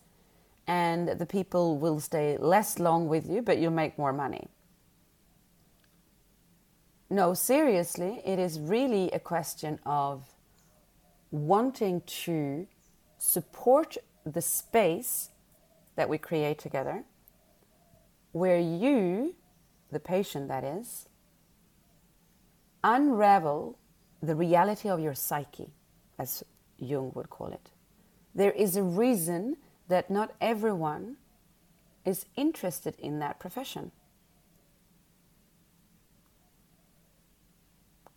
and 0.68 1.08
the 1.08 1.26
people 1.26 1.78
will 1.78 2.00
stay 2.00 2.38
less 2.38 2.78
long 2.78 3.08
with 3.08 3.28
you, 3.28 3.42
but 3.42 3.58
you'll 3.58 3.72
make 3.72 3.98
more 3.98 4.14
money. 4.14 4.48
No, 7.10 7.34
seriously, 7.34 8.22
it 8.24 8.38
is 8.38 8.60
really 8.60 9.10
a 9.12 9.20
question 9.20 9.80
of 9.86 10.36
wanting 11.32 12.02
to 12.06 12.68
support 13.18 13.98
the 14.26 14.42
space 14.42 15.30
that 15.96 16.08
we 16.08 16.18
create 16.20 16.60
together, 16.60 17.04
where 18.32 18.60
you, 18.60 19.36
the 19.92 20.00
patient 20.00 20.48
that 20.50 20.64
is, 20.64 21.08
unravel 22.84 23.78
the 24.22 24.36
reality 24.36 24.88
of 24.88 25.00
your 25.00 25.16
psyche, 25.16 25.74
as 26.20 26.44
Jung 26.78 27.12
would 27.16 27.30
call 27.30 27.48
it. 27.48 27.72
There 28.36 28.52
is 28.52 28.76
a 28.76 28.84
reason 28.84 29.58
that 29.88 30.12
not 30.12 30.36
everyone 30.40 31.18
is 32.06 32.26
interested 32.36 32.96
in 33.00 33.20
that 33.20 33.40
profession. 33.40 33.92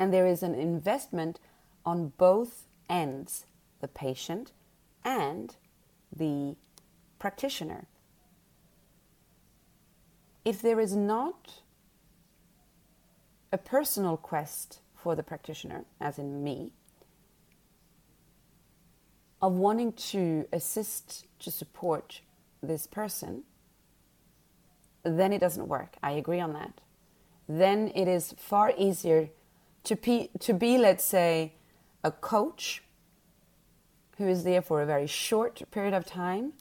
And 0.03 0.13
there 0.13 0.27
is 0.27 0.43
an 0.43 0.57
investment 0.57 1.39
on 1.87 2.13
both 2.19 2.67
ends 2.91 3.47
the 3.81 3.87
patient 3.87 4.51
and 5.05 5.55
the 6.13 6.57
practitioner. 7.21 7.87
If 10.45 10.61
there 10.61 10.81
is 10.81 10.97
not 10.97 11.63
a 13.53 13.59
personal 13.59 14.17
quest 14.17 14.81
for 14.97 15.15
the 15.15 15.23
practitioner, 15.23 15.85
as 16.01 16.19
in 16.19 16.43
me, 16.43 16.73
of 19.41 19.53
wanting 19.53 19.93
to 20.11 20.49
assist, 20.53 21.27
to 21.39 21.53
support 21.53 22.23
this 22.61 22.89
person, 22.89 23.45
then 25.05 25.33
it 25.33 25.39
doesn't 25.39 25.69
work. 25.69 25.95
I 26.03 26.11
agree 26.11 26.41
on 26.41 26.55
that. 26.55 26.81
Then 27.49 27.93
it 27.95 28.09
is 28.09 28.35
far 28.37 28.73
easier 28.77 29.29
to 29.85 29.97
be, 29.97 30.31
to 30.41 30.55
be, 30.55 30.79
let's 30.79 31.05
say, 31.05 31.55
a 32.05 32.11
coach 32.11 32.83
who 34.19 34.29
is 34.29 34.45
there 34.45 34.63
for 34.63 34.83
a 34.83 34.87
very 34.87 35.07
short 35.07 35.63
period 35.71 35.95
of 35.95 36.07
time, 36.07 36.53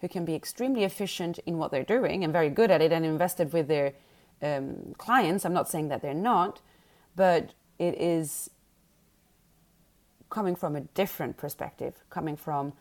who 0.00 0.08
can 0.08 0.24
be 0.24 0.34
extremely 0.34 0.84
efficient 0.84 1.38
in 1.46 1.58
what 1.58 1.70
they're 1.70 1.84
doing 1.84 2.24
and 2.24 2.32
very 2.32 2.50
good 2.50 2.70
at 2.70 2.80
it 2.80 2.92
and 2.92 3.04
invested 3.04 3.52
with 3.52 3.68
their 3.68 3.92
um, 4.42 4.94
clients. 4.96 5.44
I'm 5.44 5.52
not 5.52 5.68
saying 5.68 5.88
that 5.88 6.02
they're 6.02 6.14
not, 6.14 6.60
but 7.16 7.52
it 7.78 8.00
is 8.00 8.50
coming 10.30 10.54
from 10.54 10.76
a 10.76 10.80
different 10.80 11.36
perspective, 11.36 11.94
coming 12.08 12.36
from 12.36 12.72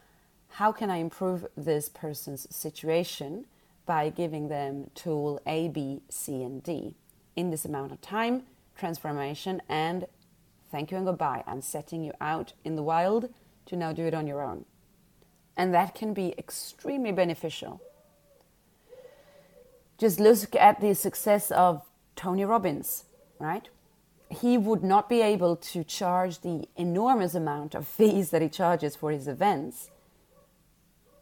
how 0.53 0.71
can 0.71 0.89
I 0.89 0.97
improve 0.97 1.45
this 1.57 1.89
person's 1.89 2.47
situation 2.55 3.45
by 3.85 4.09
giving 4.09 4.49
them 4.49 4.89
tool 4.95 5.41
A, 5.45 5.67
B, 5.67 6.01
C, 6.09 6.43
and 6.43 6.61
D 6.63 6.95
in 7.35 7.49
this 7.49 7.65
amount 7.65 7.91
of 7.91 8.01
time, 8.01 8.43
transformation, 8.79 9.61
and 9.69 10.05
thank 10.71 10.91
you 10.91 10.97
and 10.97 11.05
goodbye. 11.05 11.43
I'm 11.45 11.61
setting 11.61 12.03
you 12.03 12.13
out 12.21 12.53
in 12.63 12.75
the 12.75 12.83
wild 12.83 13.29
to 13.67 13.75
now 13.75 13.93
do 13.93 14.05
it 14.05 14.13
on 14.13 14.25
your 14.25 14.41
own. 14.41 14.65
And 15.57 15.73
that 15.73 15.93
can 15.93 16.13
be 16.13 16.33
extremely 16.37 17.11
beneficial. 17.11 17.81
Just 19.97 20.19
look 20.19 20.55
at 20.55 20.79
the 20.79 20.95
success 20.95 21.51
of 21.51 21.83
Tony 22.15 22.45
Robbins, 22.45 23.03
right? 23.39 23.67
he 24.29 24.57
would 24.57 24.83
not 24.83 25.09
be 25.09 25.21
able 25.21 25.55
to 25.55 25.83
charge 25.83 26.41
the 26.41 26.67
enormous 26.75 27.33
amount 27.33 27.73
of 27.73 27.87
fees 27.87 28.29
that 28.29 28.41
he 28.41 28.49
charges 28.49 28.95
for 28.95 29.11
his 29.11 29.27
events 29.27 29.89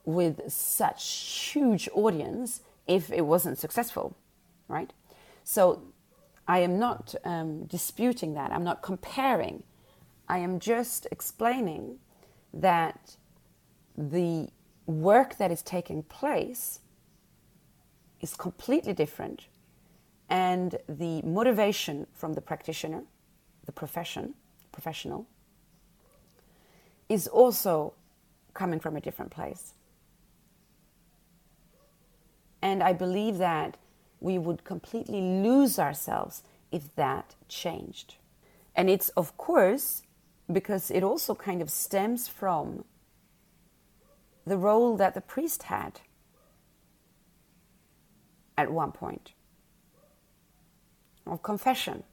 with 0.03 0.51
such 0.51 1.51
huge 1.53 1.89
audience 1.93 2.61
if 2.85 3.11
it 3.11 3.21
wasn't 3.21 3.57
successful, 3.57 4.15
right? 4.67 4.91
So 5.43 5.81
I 6.47 6.59
am 6.59 6.79
not 6.79 7.13
um, 7.25 7.65
disputing 7.65 8.33
that. 8.35 8.51
I'm 8.51 8.63
not 8.63 8.81
comparing. 8.81 9.63
I 10.29 10.39
am 10.39 10.59
just 10.59 11.07
explaining 11.11 11.99
that 12.53 13.17
the 13.97 14.49
work 14.85 15.37
that 15.37 15.51
is 15.51 15.61
taking 15.61 16.03
place 16.03 16.79
is 18.21 18.35
completely 18.35 18.93
different 18.93 19.47
and 20.29 20.77
the 20.87 21.21
motivation 21.21 22.07
from 22.13 22.33
the 22.33 22.41
practitioner, 22.41 23.03
the 23.65 23.71
profession, 23.71 24.33
professional, 24.71 25.27
is 27.09 27.27
also 27.27 27.93
coming 28.53 28.79
from 28.79 28.97
a 28.97 29.01
different 29.01 29.31
place. 29.31 29.73
And 32.61 32.83
I 32.83 32.91
believe 32.93 33.37
that 33.37 33.77
we 34.19 34.37
would 34.37 34.63
completely 34.63 35.21
lose 35.21 35.77
ourselves 35.79 36.43
if 36.71 36.95
that 36.95 37.35
changed. 37.47 38.15
And 38.75 38.89
it's, 38.89 39.09
of 39.09 39.37
course, 39.37 40.03
because 40.51 40.91
it 40.91 41.03
also 41.03 41.35
kind 41.35 41.61
of 41.61 41.69
stems 41.69 42.27
from 42.27 42.85
the 44.45 44.57
role 44.57 44.95
that 44.97 45.13
the 45.13 45.21
priest 45.21 45.63
had 45.63 46.01
at 48.57 48.71
one 48.71 48.91
point 48.91 49.33
of 51.25 51.43
confession 51.43 52.03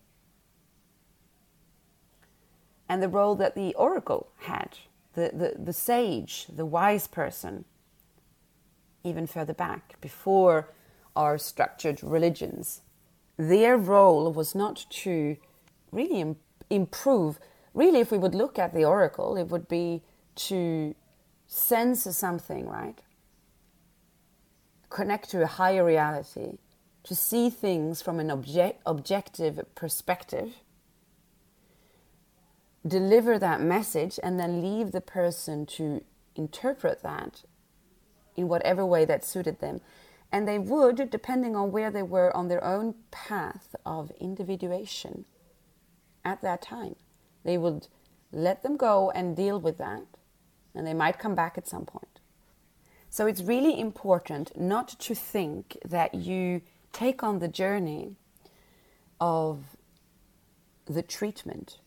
and 2.89 3.03
the 3.03 3.09
role 3.09 3.35
that 3.35 3.55
the 3.55 3.75
oracle 3.75 4.29
had, 4.39 4.79
the, 5.15 5.31
the, 5.33 5.63
the 5.63 5.73
sage, 5.73 6.47
the 6.55 6.67
wise 6.67 7.07
person, 7.07 7.65
even 9.03 9.27
further 9.27 9.55
back, 9.55 10.01
before 10.01 10.69
our 11.17 11.39
structured 11.39 12.03
religions. 12.03 12.83
Their 13.37 13.77
role 13.77 14.33
was 14.33 14.55
not 14.55 14.87
to 14.91 15.37
really 15.93 16.21
Im- 16.21 16.37
improve. 16.71 17.39
Really, 17.73 18.01
if 18.01 18.11
we 18.11 18.19
would 18.19 18.35
look 18.35 18.59
at 18.59 18.75
the 18.75 18.85
oracle, 18.85 19.37
it 19.37 19.49
would 19.49 19.69
be 19.69 20.03
to 20.37 20.95
sense 21.47 22.03
something, 22.17 22.69
right? 22.69 23.01
Connect 24.91 25.31
to 25.31 25.43
a 25.43 25.47
higher 25.47 25.85
reality, 25.85 26.59
to 27.05 27.15
see 27.15 27.51
things 27.51 28.01
from 28.03 28.21
an 28.21 28.31
object, 28.31 28.81
objective 28.87 29.61
perspective, 29.75 30.55
deliver 32.87 33.39
that 33.39 33.61
message, 33.61 34.21
and 34.23 34.39
then 34.39 34.63
leave 34.63 34.93
the 34.93 35.01
person 35.01 35.67
to 35.67 36.05
interpret 36.37 37.03
that 37.03 37.43
in 38.37 38.49
whatever 38.49 38.85
way 38.85 39.05
that 39.05 39.25
suited 39.25 39.61
them. 39.61 39.81
And 40.35 40.49
they 40.49 40.59
would, 40.59 41.11
depending 41.11 41.55
on 41.55 41.71
where 41.71 41.93
they 41.93 42.03
were 42.03 42.37
on 42.37 42.49
their 42.49 42.65
own 42.65 42.97
path 43.13 43.77
of 43.87 44.11
individuation 44.21 45.27
at 46.25 46.43
that 46.43 46.61
time, 46.61 46.97
they 47.45 47.57
would 47.57 47.87
let 48.33 48.65
them 48.65 48.77
go 48.77 49.13
and 49.13 49.37
deal 49.37 49.61
with 49.61 49.79
that, 49.79 50.03
and 50.75 50.85
they 50.85 50.93
might 50.93 51.21
come 51.21 51.37
back 51.37 51.57
at 51.57 51.69
some 51.69 51.85
point. 51.85 52.19
So 53.11 53.29
it's 53.29 53.43
really 53.43 53.79
important 53.79 54.59
not 54.59 54.89
to 54.89 55.15
think 55.15 55.79
that 55.85 56.17
you 56.17 56.63
take 56.93 57.23
on 57.23 57.39
the 57.39 57.47
journey 57.47 58.17
of 59.21 59.77
the 60.87 61.03
treatment 61.03 61.79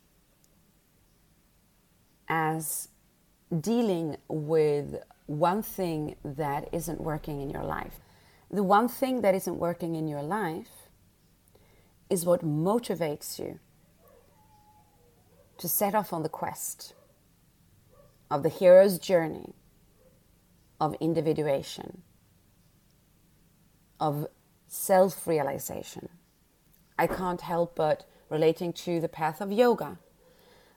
as 2.30 2.88
dealing 3.60 4.16
with 4.30 5.04
one 5.26 5.62
thing 5.62 6.16
that 6.24 6.70
isn't 6.72 7.02
working 7.02 7.42
in 7.42 7.50
your 7.50 7.66
life. 7.66 8.00
The 8.50 8.64
one 8.64 8.88
thing 8.88 9.22
that 9.22 9.36
isn't 9.36 9.58
working 9.60 9.96
in 9.96 10.08
your 10.08 10.24
life 10.24 10.90
is 12.10 12.26
what 12.26 12.46
motivates 12.46 13.38
you 13.40 13.60
to 15.58 15.68
set 15.68 15.94
off 15.94 16.14
on 16.14 16.24
the 16.24 16.30
quest 16.30 16.94
of 18.30 18.44
the 18.44 18.50
hero's 18.50 19.00
journey 19.00 19.54
of 20.80 20.96
individuation, 21.00 22.04
of 24.00 24.28
self 24.68 25.28
realization. 25.28 26.10
I 26.98 27.08
can't 27.08 27.42
help 27.42 27.76
but 27.76 28.06
relating 28.30 28.74
to 28.74 29.00
the 29.00 29.10
path 29.10 29.42
of 29.42 29.52
yoga. 29.52 29.98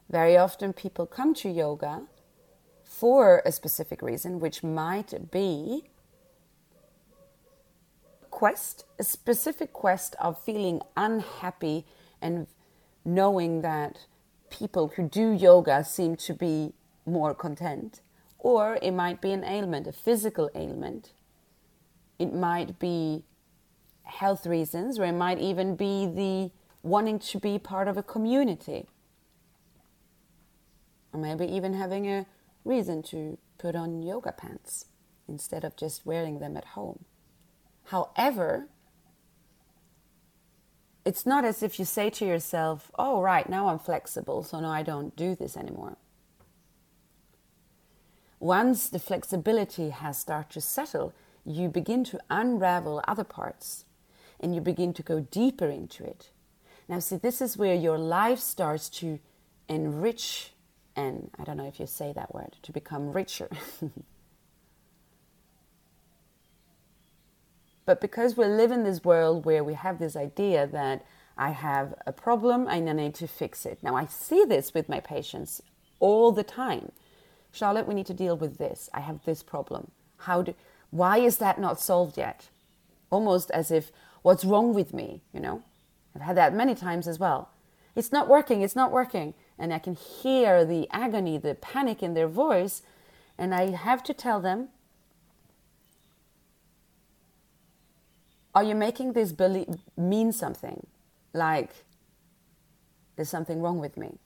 Very 0.09 0.37
often 0.37 0.73
people 0.73 1.07
come 1.07 1.35
to 1.35 1.49
yoga 1.49 2.03
for 2.83 3.43
a 3.45 3.53
specific 3.53 4.03
reason, 4.03 4.41
which 4.41 4.63
might 4.63 5.31
be 5.31 5.90
quest, 8.41 8.87
a 8.99 9.05
specific 9.05 9.71
quest 9.71 10.17
of 10.19 10.43
feeling 10.43 10.81
unhappy 10.97 11.85
and 12.23 12.47
knowing 13.05 13.61
that 13.61 14.07
people 14.49 14.89
who 14.97 15.03
do 15.07 15.31
yoga 15.33 15.85
seem 15.85 16.17
to 16.17 16.33
be 16.33 16.73
more 17.05 17.35
content. 17.35 18.01
Or 18.39 18.79
it 18.81 18.93
might 18.93 19.21
be 19.21 19.33
an 19.33 19.45
ailment, 19.45 19.87
a 19.87 19.93
physical 19.93 20.49
ailment. 20.55 21.13
It 22.19 22.33
might 22.33 22.79
be 22.79 23.25
health 24.05 24.47
reasons, 24.47 24.99
or 24.99 25.05
it 25.05 25.13
might 25.13 25.39
even 25.39 25.77
be 25.77 26.07
the 26.07 26.51
wanting 26.83 27.19
to 27.19 27.39
be 27.39 27.59
part 27.59 27.89
of 27.89 27.99
a 27.99 28.03
community. 28.03 28.89
Or 31.13 31.21
maybe 31.21 31.45
even 31.45 31.75
having 31.75 32.07
a 32.09 32.25
reason 32.65 33.03
to 33.13 33.37
put 33.59 33.77
on 33.77 34.03
yoga 34.03 34.33
pants 34.33 34.87
instead 35.29 35.63
of 35.63 35.77
just 35.77 36.07
wearing 36.07 36.39
them 36.39 36.57
at 36.57 36.65
home. 36.65 37.05
However, 37.85 38.69
it's 41.05 41.27
not 41.27 41.45
as 41.45 41.63
if 41.63 41.79
you 41.79 41.85
say 41.85 42.11
to 42.11 42.27
yourself, 42.27 42.91
oh, 42.99 43.21
right, 43.21 43.49
now 43.49 43.69
I'm 43.69 43.79
flexible, 43.79 44.43
so 44.43 44.61
now 44.61 44.71
I 44.71 44.83
don't 44.83 45.17
do 45.17 45.35
this 45.35 45.57
anymore. 45.57 45.97
Once 48.39 48.89
the 48.89 48.99
flexibility 48.99 49.91
has 49.91 50.19
started 50.19 50.51
to 50.53 50.61
settle, 50.61 51.13
you 51.45 51.69
begin 51.69 52.05
to 52.05 52.19
unravel 52.31 53.03
other 53.07 53.25
parts 53.25 53.85
and 54.39 54.55
you 54.55 54.61
begin 54.61 54.93
to 54.95 55.03
go 55.03 55.21
deeper 55.21 55.69
into 55.69 56.05
it. 56.05 56.31
Now, 56.89 56.99
see, 56.99 57.17
this 57.17 57.41
is 57.41 57.57
where 57.57 57.75
your 57.75 57.99
life 57.99 58.39
starts 58.39 58.89
to 59.01 59.21
enrich, 59.69 60.53
and 60.97 61.31
I 61.39 61.45
don't 61.45 61.57
know 61.57 61.67
if 61.67 61.79
you 61.79 61.87
say 61.87 62.13
that 62.15 62.35
word, 62.35 62.57
to 62.63 62.73
become 62.73 63.13
richer. 63.13 63.49
but 67.91 68.01
because 68.01 68.37
we 68.37 68.45
live 68.45 68.71
in 68.71 68.85
this 68.85 69.03
world 69.03 69.45
where 69.45 69.65
we 69.65 69.75
have 69.75 69.99
this 69.99 70.15
idea 70.15 70.65
that 70.65 71.05
I 71.37 71.51
have 71.51 71.93
a 72.07 72.13
problem 72.13 72.69
and 72.69 72.89
I 72.89 72.93
need 72.93 73.17
to 73.17 73.27
fix 73.27 73.67
it. 73.67 73.81
Now, 73.83 73.97
I 73.97 74.07
see 74.07 74.45
this 74.45 74.73
with 74.73 74.89
my 74.89 75.01
patients 75.01 75.61
all 75.99 76.31
the 76.31 76.45
time. 76.45 76.93
Charlotte, 77.51 77.89
we 77.89 77.95
need 77.95 78.07
to 78.07 78.15
deal 78.15 78.37
with 78.37 78.59
this. 78.59 78.89
I 78.95 79.01
have 79.01 79.25
this 79.25 79.43
problem. 79.43 79.91
How 80.19 80.43
do, 80.43 80.55
why 80.91 81.19
is 81.19 81.39
that 81.39 81.59
not 81.61 81.81
solved 81.81 82.17
yet? 82.17 82.49
Almost 83.11 83.51
as 83.51 83.73
if, 83.73 83.91
what's 84.23 84.45
wrong 84.45 84.73
with 84.73 84.95
me? 84.95 85.23
You 85.35 85.41
know, 85.41 85.65
I've 86.15 86.23
had 86.23 86.37
that 86.37 86.55
many 86.55 86.77
times 86.77 87.09
as 87.09 87.19
well. 87.19 87.51
It's 87.97 88.13
not 88.13 88.29
working, 88.29 88.63
it's 88.63 88.77
not 88.77 88.93
working. 88.93 89.35
And 89.59 89.75
I 89.75 89.81
can 89.81 89.97
hear 89.97 90.65
the 90.65 90.87
agony, 90.93 91.39
the 91.39 91.57
panic 91.57 92.05
in 92.05 92.15
their 92.15 92.29
voice. 92.29 92.83
And 93.37 93.53
I 93.53 93.71
have 93.71 94.05
to 94.05 94.15
tell 94.15 94.39
them, 94.39 94.69
are 98.55 98.65
you 98.65 98.75
making 98.75 99.13
this 99.13 99.33
believe, 99.33 99.69
mean 99.97 100.33
something? 100.33 100.87
Like, 101.33 101.71
there's 103.17 103.29
something 103.29 103.61
wrong 103.61 103.79
with 103.79 103.97
me? 103.97 104.19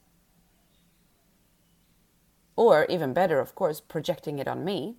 Or, 2.56 2.86
even 2.88 3.12
better, 3.12 3.40
of 3.40 3.54
course, 3.54 3.80
projecting 3.80 4.38
it 4.38 4.48
on 4.48 4.64
me. 4.64 4.96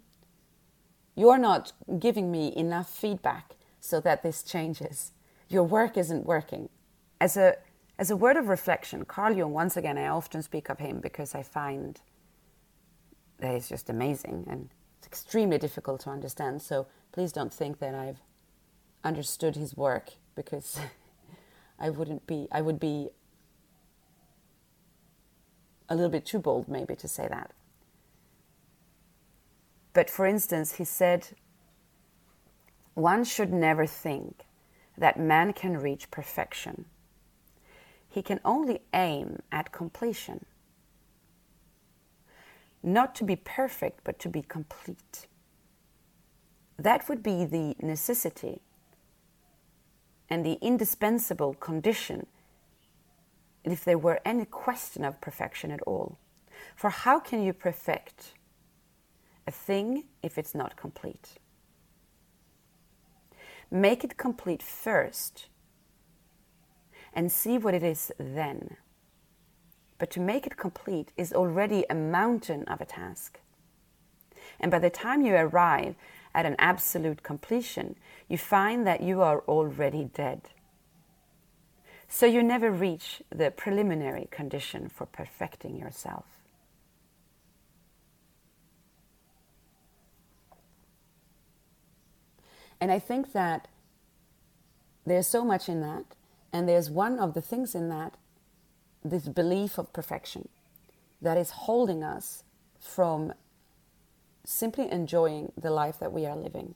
You're 1.15 1.37
not 1.37 1.71
giving 1.99 2.31
me 2.31 2.53
enough 2.55 2.89
feedback 2.89 3.55
so 3.79 4.01
that 4.01 4.21
this 4.21 4.43
changes. 4.43 5.13
Your 5.47 5.63
work 5.63 5.97
isn't 5.97 6.25
working. 6.25 6.69
As 7.21 7.37
a, 7.37 7.55
as 7.97 8.11
a 8.11 8.17
word 8.17 8.35
of 8.35 8.49
reflection, 8.49 9.05
Carl 9.05 9.37
Jung, 9.37 9.53
once 9.53 9.77
again, 9.77 9.97
I 9.97 10.07
often 10.07 10.41
speak 10.41 10.69
of 10.69 10.79
him 10.79 10.99
because 10.99 11.33
I 11.33 11.43
find 11.43 12.01
that 13.39 13.53
he's 13.53 13.69
just 13.69 13.89
amazing 13.89 14.45
and 14.49 14.69
it's 14.97 15.07
extremely 15.07 15.57
difficult 15.57 16.01
to 16.01 16.09
understand. 16.09 16.61
So 16.61 16.87
please 17.11 17.31
don't 17.31 17.53
think 17.53 17.79
that 17.79 17.95
I've 17.95 18.19
understood 19.05 19.55
his 19.55 19.77
work 19.77 20.13
because 20.35 20.79
I 21.79 21.89
wouldn't 21.89 22.27
be, 22.27 22.47
I 22.51 22.61
would 22.61 22.79
be 22.79 23.09
a 25.87 25.95
little 25.95 26.09
bit 26.09 26.25
too 26.25 26.39
bold 26.39 26.67
maybe 26.67 26.95
to 26.95 27.07
say 27.07 27.27
that. 27.29 27.51
But 29.93 30.09
for 30.09 30.25
instance, 30.25 30.73
he 30.73 30.83
said, 30.83 31.29
one 32.95 33.23
should 33.23 33.53
never 33.53 33.85
think 33.85 34.45
that 34.97 35.19
man 35.19 35.53
can 35.53 35.77
reach 35.77 36.09
perfection. 36.11 36.85
He 38.09 38.21
can 38.21 38.39
only 38.43 38.79
aim 38.93 39.39
at 39.51 39.71
completion. 39.71 40.45
Not 42.81 43.15
to 43.15 43.23
be 43.23 43.35
perfect, 43.35 44.01
but 44.03 44.19
to 44.19 44.29
be 44.29 44.41
complete. 44.41 45.27
That 46.77 47.07
would 47.09 47.21
be 47.23 47.45
the 47.45 47.75
necessity 47.81 48.61
and 50.29 50.45
the 50.45 50.57
indispensable 50.61 51.53
condition 51.55 52.27
if 53.63 53.83
there 53.83 53.97
were 53.97 54.19
any 54.23 54.45
question 54.45 55.03
of 55.03 55.19
perfection 55.21 55.71
at 55.71 55.81
all. 55.83 56.17
For 56.75 56.89
how 56.89 57.19
can 57.19 57.41
you 57.43 57.51
perfect 57.53 58.33
a 59.47 59.51
thing 59.51 60.05
if 60.23 60.37
it's 60.37 60.55
not 60.55 60.75
complete. 60.75 61.37
Make 63.71 64.03
it 64.03 64.17
complete 64.17 64.63
first 64.63 65.47
and 67.13 67.31
see 67.31 67.57
what 67.57 67.73
it 67.73 67.83
is 67.83 68.11
then. 68.19 68.77
But 69.97 70.11
to 70.11 70.19
make 70.19 70.45
it 70.45 70.57
complete 70.57 71.11
is 71.15 71.31
already 71.31 71.85
a 71.89 71.95
mountain 71.95 72.63
of 72.65 72.81
a 72.81 72.85
task. 72.85 73.39
And 74.59 74.69
by 74.69 74.79
the 74.79 74.89
time 74.89 75.21
you 75.21 75.35
arrive 75.35 75.95
at 76.35 76.45
an 76.45 76.55
absolute 76.59 77.23
completion, 77.23 77.95
you 78.27 78.37
find 78.37 78.85
that 78.85 79.01
you 79.01 79.21
are 79.21 79.39
already 79.47 80.03
dead. 80.13 80.41
So 82.07 82.25
you 82.25 82.43
never 82.43 82.69
reach 82.69 83.23
the 83.33 83.49
preliminary 83.49 84.27
condition 84.29 84.89
for 84.89 85.05
perfecting 85.05 85.77
yourself. 85.77 86.25
And 92.81 92.91
I 92.91 92.99
think 92.99 93.31
that 93.31 93.67
there's 95.05 95.27
so 95.27 95.45
much 95.45 95.69
in 95.69 95.81
that. 95.81 96.03
And 96.51 96.67
there's 96.67 96.89
one 96.89 97.17
of 97.19 97.33
the 97.33 97.41
things 97.41 97.75
in 97.75 97.89
that, 97.89 98.15
this 99.03 99.27
belief 99.27 99.77
of 99.77 99.91
perfection, 99.93 100.49
that 101.21 101.37
is 101.37 101.51
holding 101.51 102.03
us 102.03 102.43
from 102.79 103.33
simply 104.45 104.89
enjoying 104.91 105.51
the 105.57 105.71
life 105.71 105.99
that 105.99 106.13
we 106.13 106.25
are 106.25 106.35
living. 106.35 106.75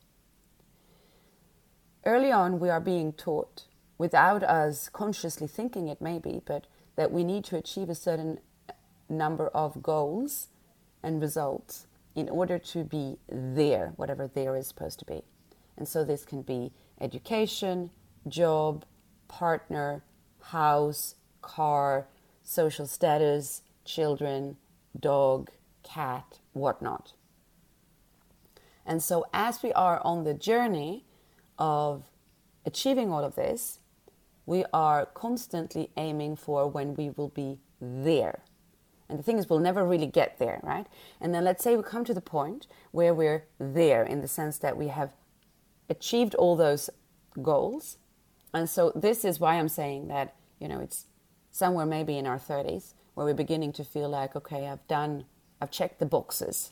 Early 2.05 2.31
on, 2.31 2.59
we 2.59 2.69
are 2.69 2.79
being 2.79 3.13
taught, 3.13 3.65
without 3.97 4.43
us 4.43 4.89
consciously 4.89 5.47
thinking 5.47 5.87
it 5.87 6.01
maybe, 6.01 6.41
but 6.45 6.65
that 6.95 7.11
we 7.11 7.23
need 7.23 7.43
to 7.45 7.57
achieve 7.57 7.89
a 7.89 7.95
certain 7.95 8.39
number 9.07 9.47
of 9.49 9.81
goals 9.83 10.47
and 11.03 11.21
results 11.21 11.87
in 12.15 12.29
order 12.29 12.57
to 12.57 12.83
be 12.83 13.17
there, 13.29 13.93
whatever 13.95 14.27
there 14.27 14.55
is 14.55 14.67
supposed 14.67 14.99
to 14.99 15.05
be. 15.05 15.21
And 15.77 15.87
so 15.87 16.03
this 16.03 16.25
can 16.25 16.41
be 16.41 16.71
education, 16.99 17.89
job, 18.27 18.85
partner, 19.27 20.03
house, 20.41 21.15
car, 21.41 22.07
social 22.43 22.87
status, 22.87 23.61
children, 23.85 24.57
dog, 24.99 25.49
cat, 25.83 26.39
whatnot. 26.53 27.13
And 28.89 29.03
so, 29.03 29.27
as 29.31 29.61
we 29.61 29.71
are 29.73 30.01
on 30.03 30.23
the 30.23 30.33
journey 30.33 31.05
of 31.59 32.05
achieving 32.65 33.11
all 33.11 33.23
of 33.23 33.35
this, 33.35 33.77
we 34.47 34.65
are 34.73 35.05
constantly 35.05 35.91
aiming 35.95 36.37
for 36.37 36.67
when 36.67 36.95
we 36.95 37.11
will 37.11 37.29
be 37.29 37.59
there. 37.79 38.41
And 39.07 39.19
the 39.19 39.23
thing 39.23 39.37
is, 39.37 39.47
we'll 39.47 39.59
never 39.59 39.85
really 39.85 40.07
get 40.07 40.39
there, 40.39 40.59
right? 40.63 40.87
And 41.21 41.35
then 41.35 41.43
let's 41.43 41.63
say 41.63 41.75
we 41.75 41.83
come 41.83 42.03
to 42.03 42.15
the 42.15 42.19
point 42.19 42.65
where 42.89 43.13
we're 43.13 43.45
there 43.59 44.03
in 44.03 44.21
the 44.21 44.27
sense 44.27 44.57
that 44.57 44.75
we 44.75 44.87
have 44.87 45.13
achieved 45.87 46.33
all 46.33 46.55
those 46.55 46.89
goals. 47.43 47.97
And 48.55 48.67
so 48.67 48.91
this 48.95 49.23
is 49.23 49.39
why 49.39 49.59
I'm 49.59 49.69
saying 49.69 50.07
that, 50.07 50.33
you 50.59 50.67
know, 50.67 50.79
it's 50.79 51.05
somewhere 51.51 51.85
maybe 51.85 52.17
in 52.17 52.25
our 52.25 52.39
30s 52.39 52.95
where 53.13 53.27
we're 53.27 53.35
beginning 53.35 53.71
to 53.73 53.83
feel 53.83 54.09
like, 54.09 54.35
okay, 54.35 54.67
I've 54.67 54.87
done, 54.87 55.25
I've 55.61 55.69
checked 55.69 55.99
the 55.99 56.07
boxes. 56.07 56.71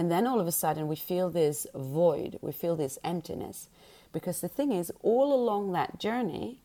And 0.00 0.10
then 0.10 0.26
all 0.26 0.40
of 0.40 0.46
a 0.46 0.52
sudden 0.52 0.88
we 0.88 0.96
feel 0.96 1.28
this 1.28 1.66
void, 1.74 2.38
we 2.40 2.52
feel 2.52 2.74
this 2.74 2.98
emptiness. 3.04 3.68
Because 4.14 4.40
the 4.40 4.48
thing 4.48 4.72
is, 4.72 4.90
all 5.02 5.34
along 5.34 5.72
that 5.72 6.00
journey, 6.00 6.62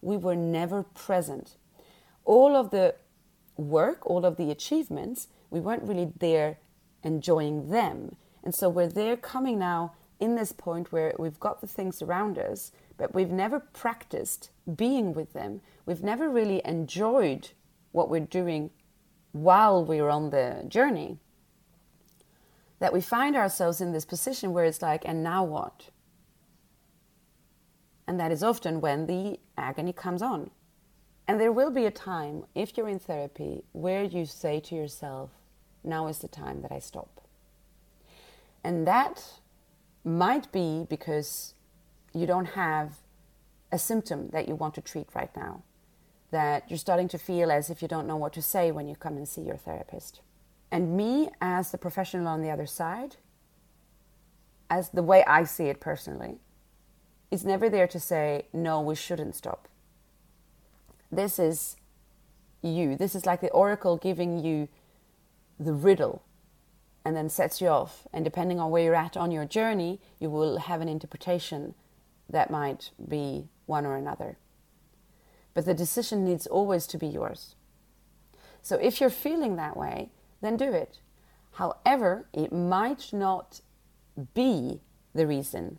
we 0.00 0.16
were 0.16 0.34
never 0.34 0.82
present. 0.82 1.54
All 2.24 2.56
of 2.56 2.72
the 2.72 2.96
work, 3.56 4.04
all 4.04 4.26
of 4.26 4.36
the 4.36 4.50
achievements, 4.50 5.28
we 5.48 5.60
weren't 5.60 5.84
really 5.84 6.10
there 6.18 6.58
enjoying 7.04 7.70
them. 7.70 8.16
And 8.42 8.52
so 8.52 8.68
we're 8.68 8.88
there 8.88 9.16
coming 9.16 9.60
now 9.60 9.92
in 10.18 10.34
this 10.34 10.50
point 10.50 10.90
where 10.90 11.14
we've 11.20 11.38
got 11.38 11.60
the 11.60 11.68
things 11.68 12.02
around 12.02 12.36
us, 12.36 12.72
but 12.96 13.14
we've 13.14 13.30
never 13.30 13.60
practiced 13.60 14.50
being 14.74 15.12
with 15.12 15.34
them. 15.34 15.60
We've 15.86 16.02
never 16.02 16.28
really 16.28 16.60
enjoyed 16.64 17.50
what 17.92 18.10
we're 18.10 18.18
doing 18.26 18.70
while 19.30 19.84
we're 19.84 20.08
on 20.08 20.30
the 20.30 20.64
journey. 20.66 21.20
That 22.82 22.92
we 22.92 23.00
find 23.00 23.36
ourselves 23.36 23.80
in 23.80 23.92
this 23.92 24.04
position 24.04 24.52
where 24.52 24.64
it's 24.64 24.82
like, 24.82 25.04
and 25.04 25.22
now 25.22 25.44
what? 25.44 25.90
And 28.08 28.18
that 28.18 28.32
is 28.32 28.42
often 28.42 28.80
when 28.80 29.06
the 29.06 29.38
agony 29.56 29.92
comes 29.92 30.20
on. 30.20 30.50
And 31.28 31.40
there 31.40 31.52
will 31.52 31.70
be 31.70 31.86
a 31.86 31.92
time, 31.92 32.42
if 32.56 32.76
you're 32.76 32.88
in 32.88 32.98
therapy, 32.98 33.62
where 33.70 34.02
you 34.02 34.26
say 34.26 34.58
to 34.58 34.74
yourself, 34.74 35.30
now 35.84 36.08
is 36.08 36.18
the 36.18 36.26
time 36.26 36.60
that 36.62 36.72
I 36.72 36.80
stop. 36.80 37.20
And 38.64 38.84
that 38.88 39.26
might 40.02 40.50
be 40.50 40.84
because 40.90 41.54
you 42.12 42.26
don't 42.26 42.46
have 42.46 42.94
a 43.70 43.78
symptom 43.78 44.30
that 44.30 44.48
you 44.48 44.56
want 44.56 44.74
to 44.74 44.80
treat 44.80 45.06
right 45.14 45.30
now. 45.36 45.62
That 46.32 46.68
you're 46.68 46.78
starting 46.78 47.06
to 47.10 47.18
feel 47.18 47.52
as 47.52 47.70
if 47.70 47.80
you 47.80 47.86
don't 47.86 48.08
know 48.08 48.16
what 48.16 48.32
to 48.32 48.42
say 48.42 48.72
when 48.72 48.88
you 48.88 48.96
come 48.96 49.16
and 49.16 49.28
see 49.28 49.42
your 49.42 49.56
therapist. 49.56 50.20
And 50.72 50.96
me, 50.96 51.28
as 51.38 51.70
the 51.70 51.76
professional 51.76 52.26
on 52.26 52.40
the 52.40 52.50
other 52.50 52.66
side, 52.66 53.16
as 54.70 54.88
the 54.88 55.02
way 55.02 55.22
I 55.26 55.44
see 55.44 55.66
it 55.66 55.80
personally, 55.80 56.38
is 57.30 57.44
never 57.44 57.68
there 57.68 57.86
to 57.86 58.00
say, 58.00 58.46
no, 58.54 58.80
we 58.80 58.94
shouldn't 58.94 59.36
stop. 59.36 59.68
This 61.10 61.38
is 61.38 61.76
you. 62.62 62.96
This 62.96 63.14
is 63.14 63.26
like 63.26 63.42
the 63.42 63.50
oracle 63.50 63.98
giving 63.98 64.42
you 64.42 64.68
the 65.60 65.74
riddle 65.74 66.22
and 67.04 67.14
then 67.14 67.28
sets 67.28 67.60
you 67.60 67.68
off. 67.68 68.06
And 68.10 68.24
depending 68.24 68.58
on 68.58 68.70
where 68.70 68.82
you're 68.82 68.94
at 68.94 69.14
on 69.14 69.30
your 69.30 69.44
journey, 69.44 70.00
you 70.18 70.30
will 70.30 70.56
have 70.56 70.80
an 70.80 70.88
interpretation 70.88 71.74
that 72.30 72.50
might 72.50 72.92
be 73.06 73.48
one 73.66 73.84
or 73.84 73.96
another. 73.96 74.38
But 75.52 75.66
the 75.66 75.74
decision 75.74 76.24
needs 76.24 76.46
always 76.46 76.86
to 76.86 76.96
be 76.96 77.08
yours. 77.08 77.56
So 78.62 78.76
if 78.76 79.02
you're 79.02 79.10
feeling 79.10 79.56
that 79.56 79.76
way, 79.76 80.08
then 80.42 80.56
do 80.56 80.72
it. 80.72 81.00
However, 81.52 82.28
it 82.32 82.52
might 82.52 83.12
not 83.12 83.60
be 84.34 84.80
the 85.14 85.26
reason 85.26 85.78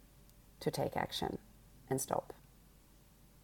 to 0.59 0.71
take 0.71 0.95
action 0.95 1.37
and 1.89 1.99
stop. 2.01 2.33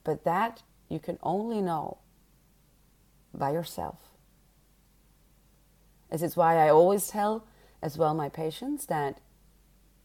But 0.03 0.23
that 0.23 0.63
you 0.87 0.99
can 0.99 1.19
only 1.21 1.61
know 1.61 1.99
by 3.33 3.51
yourself. 3.51 3.99
This 6.09 6.21
is 6.21 6.35
why 6.35 6.57
I 6.57 6.69
always 6.69 7.07
tell 7.07 7.45
as 7.81 7.97
well 7.97 8.13
my 8.13 8.29
patients 8.29 8.87
that 8.87 9.19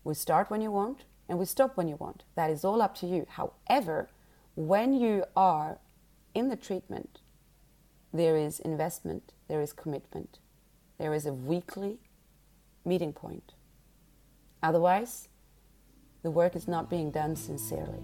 we 0.03 0.15
start 0.15 0.51
when 0.51 0.61
you 0.61 0.71
want 0.71 1.05
and 1.29 1.39
we 1.39 1.47
stop 1.47 1.77
when 1.77 1.89
you 1.89 1.97
want. 1.97 2.25
That 2.35 2.51
is 2.51 2.65
all 2.65 2.83
up 2.83 2.95
to 2.97 3.07
you. 3.07 3.27
However, 3.29 4.11
when 4.55 4.93
you 4.93 5.25
are 5.35 5.79
in 6.35 6.49
the 6.49 6.57
treatment, 6.57 7.21
there 8.13 8.37
is 8.37 8.61
investment, 8.61 9.33
there 9.49 9.63
is 9.63 9.73
commitment, 9.73 10.39
there 10.99 11.15
is 11.15 11.27
a 11.27 11.33
weekly 11.33 11.99
meeting 12.85 13.13
point. 13.13 13.53
Otherwise, 14.63 15.29
the 16.23 16.31
work 16.31 16.57
is 16.57 16.67
not 16.67 16.89
being 16.89 17.11
done 17.11 17.37
sincerely. 17.37 18.03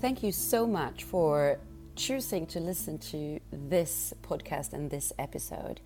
Thank 0.00 0.22
you 0.22 0.30
so 0.30 0.66
much 0.66 1.02
for 1.02 1.58
choosing 1.96 2.46
to 2.46 2.60
listen 2.60 2.98
to 2.98 3.40
this 3.52 4.14
podcast 4.22 4.72
and 4.72 4.90
this 4.90 5.12
episode. 5.18 5.80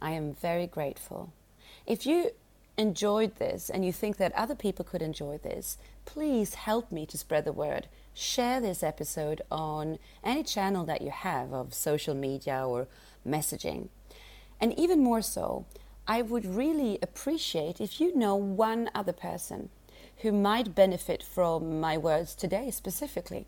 I 0.00 0.12
am 0.12 0.34
very 0.34 0.68
grateful. 0.68 1.32
If 1.84 2.06
you 2.06 2.30
enjoyed 2.78 3.36
this 3.36 3.70
and 3.70 3.84
you 3.84 3.92
think 3.92 4.16
that 4.16 4.32
other 4.34 4.54
people 4.54 4.84
could 4.84 5.02
enjoy 5.02 5.38
this, 5.38 5.78
please 6.04 6.54
help 6.54 6.92
me 6.92 7.06
to 7.06 7.18
spread 7.18 7.44
the 7.44 7.52
word. 7.52 7.88
Share 8.14 8.60
this 8.60 8.82
episode 8.82 9.42
on 9.50 9.98
any 10.24 10.42
channel 10.42 10.84
that 10.84 11.02
you 11.02 11.10
have 11.10 11.52
of 11.52 11.74
social 11.74 12.14
media 12.14 12.66
or 12.66 12.88
messaging. 13.26 13.88
And 14.60 14.78
even 14.78 15.02
more 15.02 15.22
so, 15.22 15.66
I 16.06 16.22
would 16.22 16.46
really 16.46 16.98
appreciate 17.02 17.80
if 17.80 18.00
you 18.00 18.16
know 18.16 18.36
one 18.36 18.90
other 18.94 19.12
person 19.12 19.70
who 20.18 20.32
might 20.32 20.74
benefit 20.74 21.22
from 21.22 21.80
my 21.80 21.98
words 21.98 22.34
today 22.34 22.70
specifically. 22.70 23.46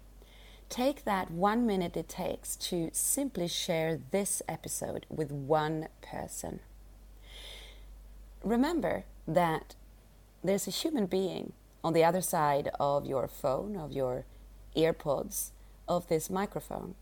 Take 0.69 1.05
that 1.05 1.31
one 1.31 1.67
minute 1.67 1.97
it 1.97 2.09
takes 2.09 2.57
to 2.57 2.91
simply 2.93 3.49
share 3.49 3.99
this 4.11 4.43
episode 4.47 5.07
with 5.09 5.33
one 5.33 5.88
person. 6.03 6.61
Remember 8.45 9.05
that 9.29 9.77
there's 10.43 10.67
a 10.67 10.73
human 10.73 11.07
being 11.07 11.53
on 11.85 11.93
the 11.93 12.03
other 12.03 12.23
side 12.23 12.71
of 12.81 13.07
your 13.07 13.29
phone, 13.29 13.77
of 13.77 13.93
your 13.93 14.25
earpods, 14.77 15.51
of 15.87 16.09
this 16.09 16.31
microphone. 16.31 16.95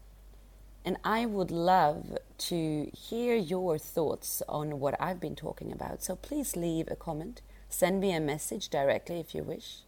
And 0.84 0.98
I 1.04 1.26
would 1.26 1.50
love 1.50 2.18
to 2.38 2.90
hear 2.96 3.34
your 3.34 3.78
thoughts 3.78 4.42
on 4.48 4.78
what 4.78 4.94
I've 5.00 5.20
been 5.20 5.34
talking 5.34 5.72
about. 5.72 6.02
So 6.02 6.14
please 6.16 6.56
leave 6.56 6.88
a 6.90 6.96
comment. 6.96 7.42
Send 7.68 8.00
me 8.00 8.12
a 8.12 8.20
message 8.20 8.68
directly 8.68 9.18
if 9.18 9.34
you 9.34 9.42
wish. 9.42 9.78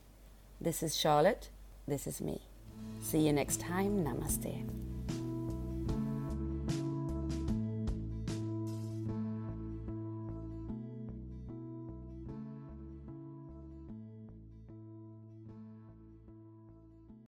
This 0.61 0.83
is 0.83 0.97
Charlotte. 0.97 1.51
This 1.87 2.07
is 2.07 2.21
me. 2.21 2.43
See 3.01 3.21
you 3.21 3.33
next 3.33 3.61
time. 3.61 4.05
Namaste. 4.05 4.88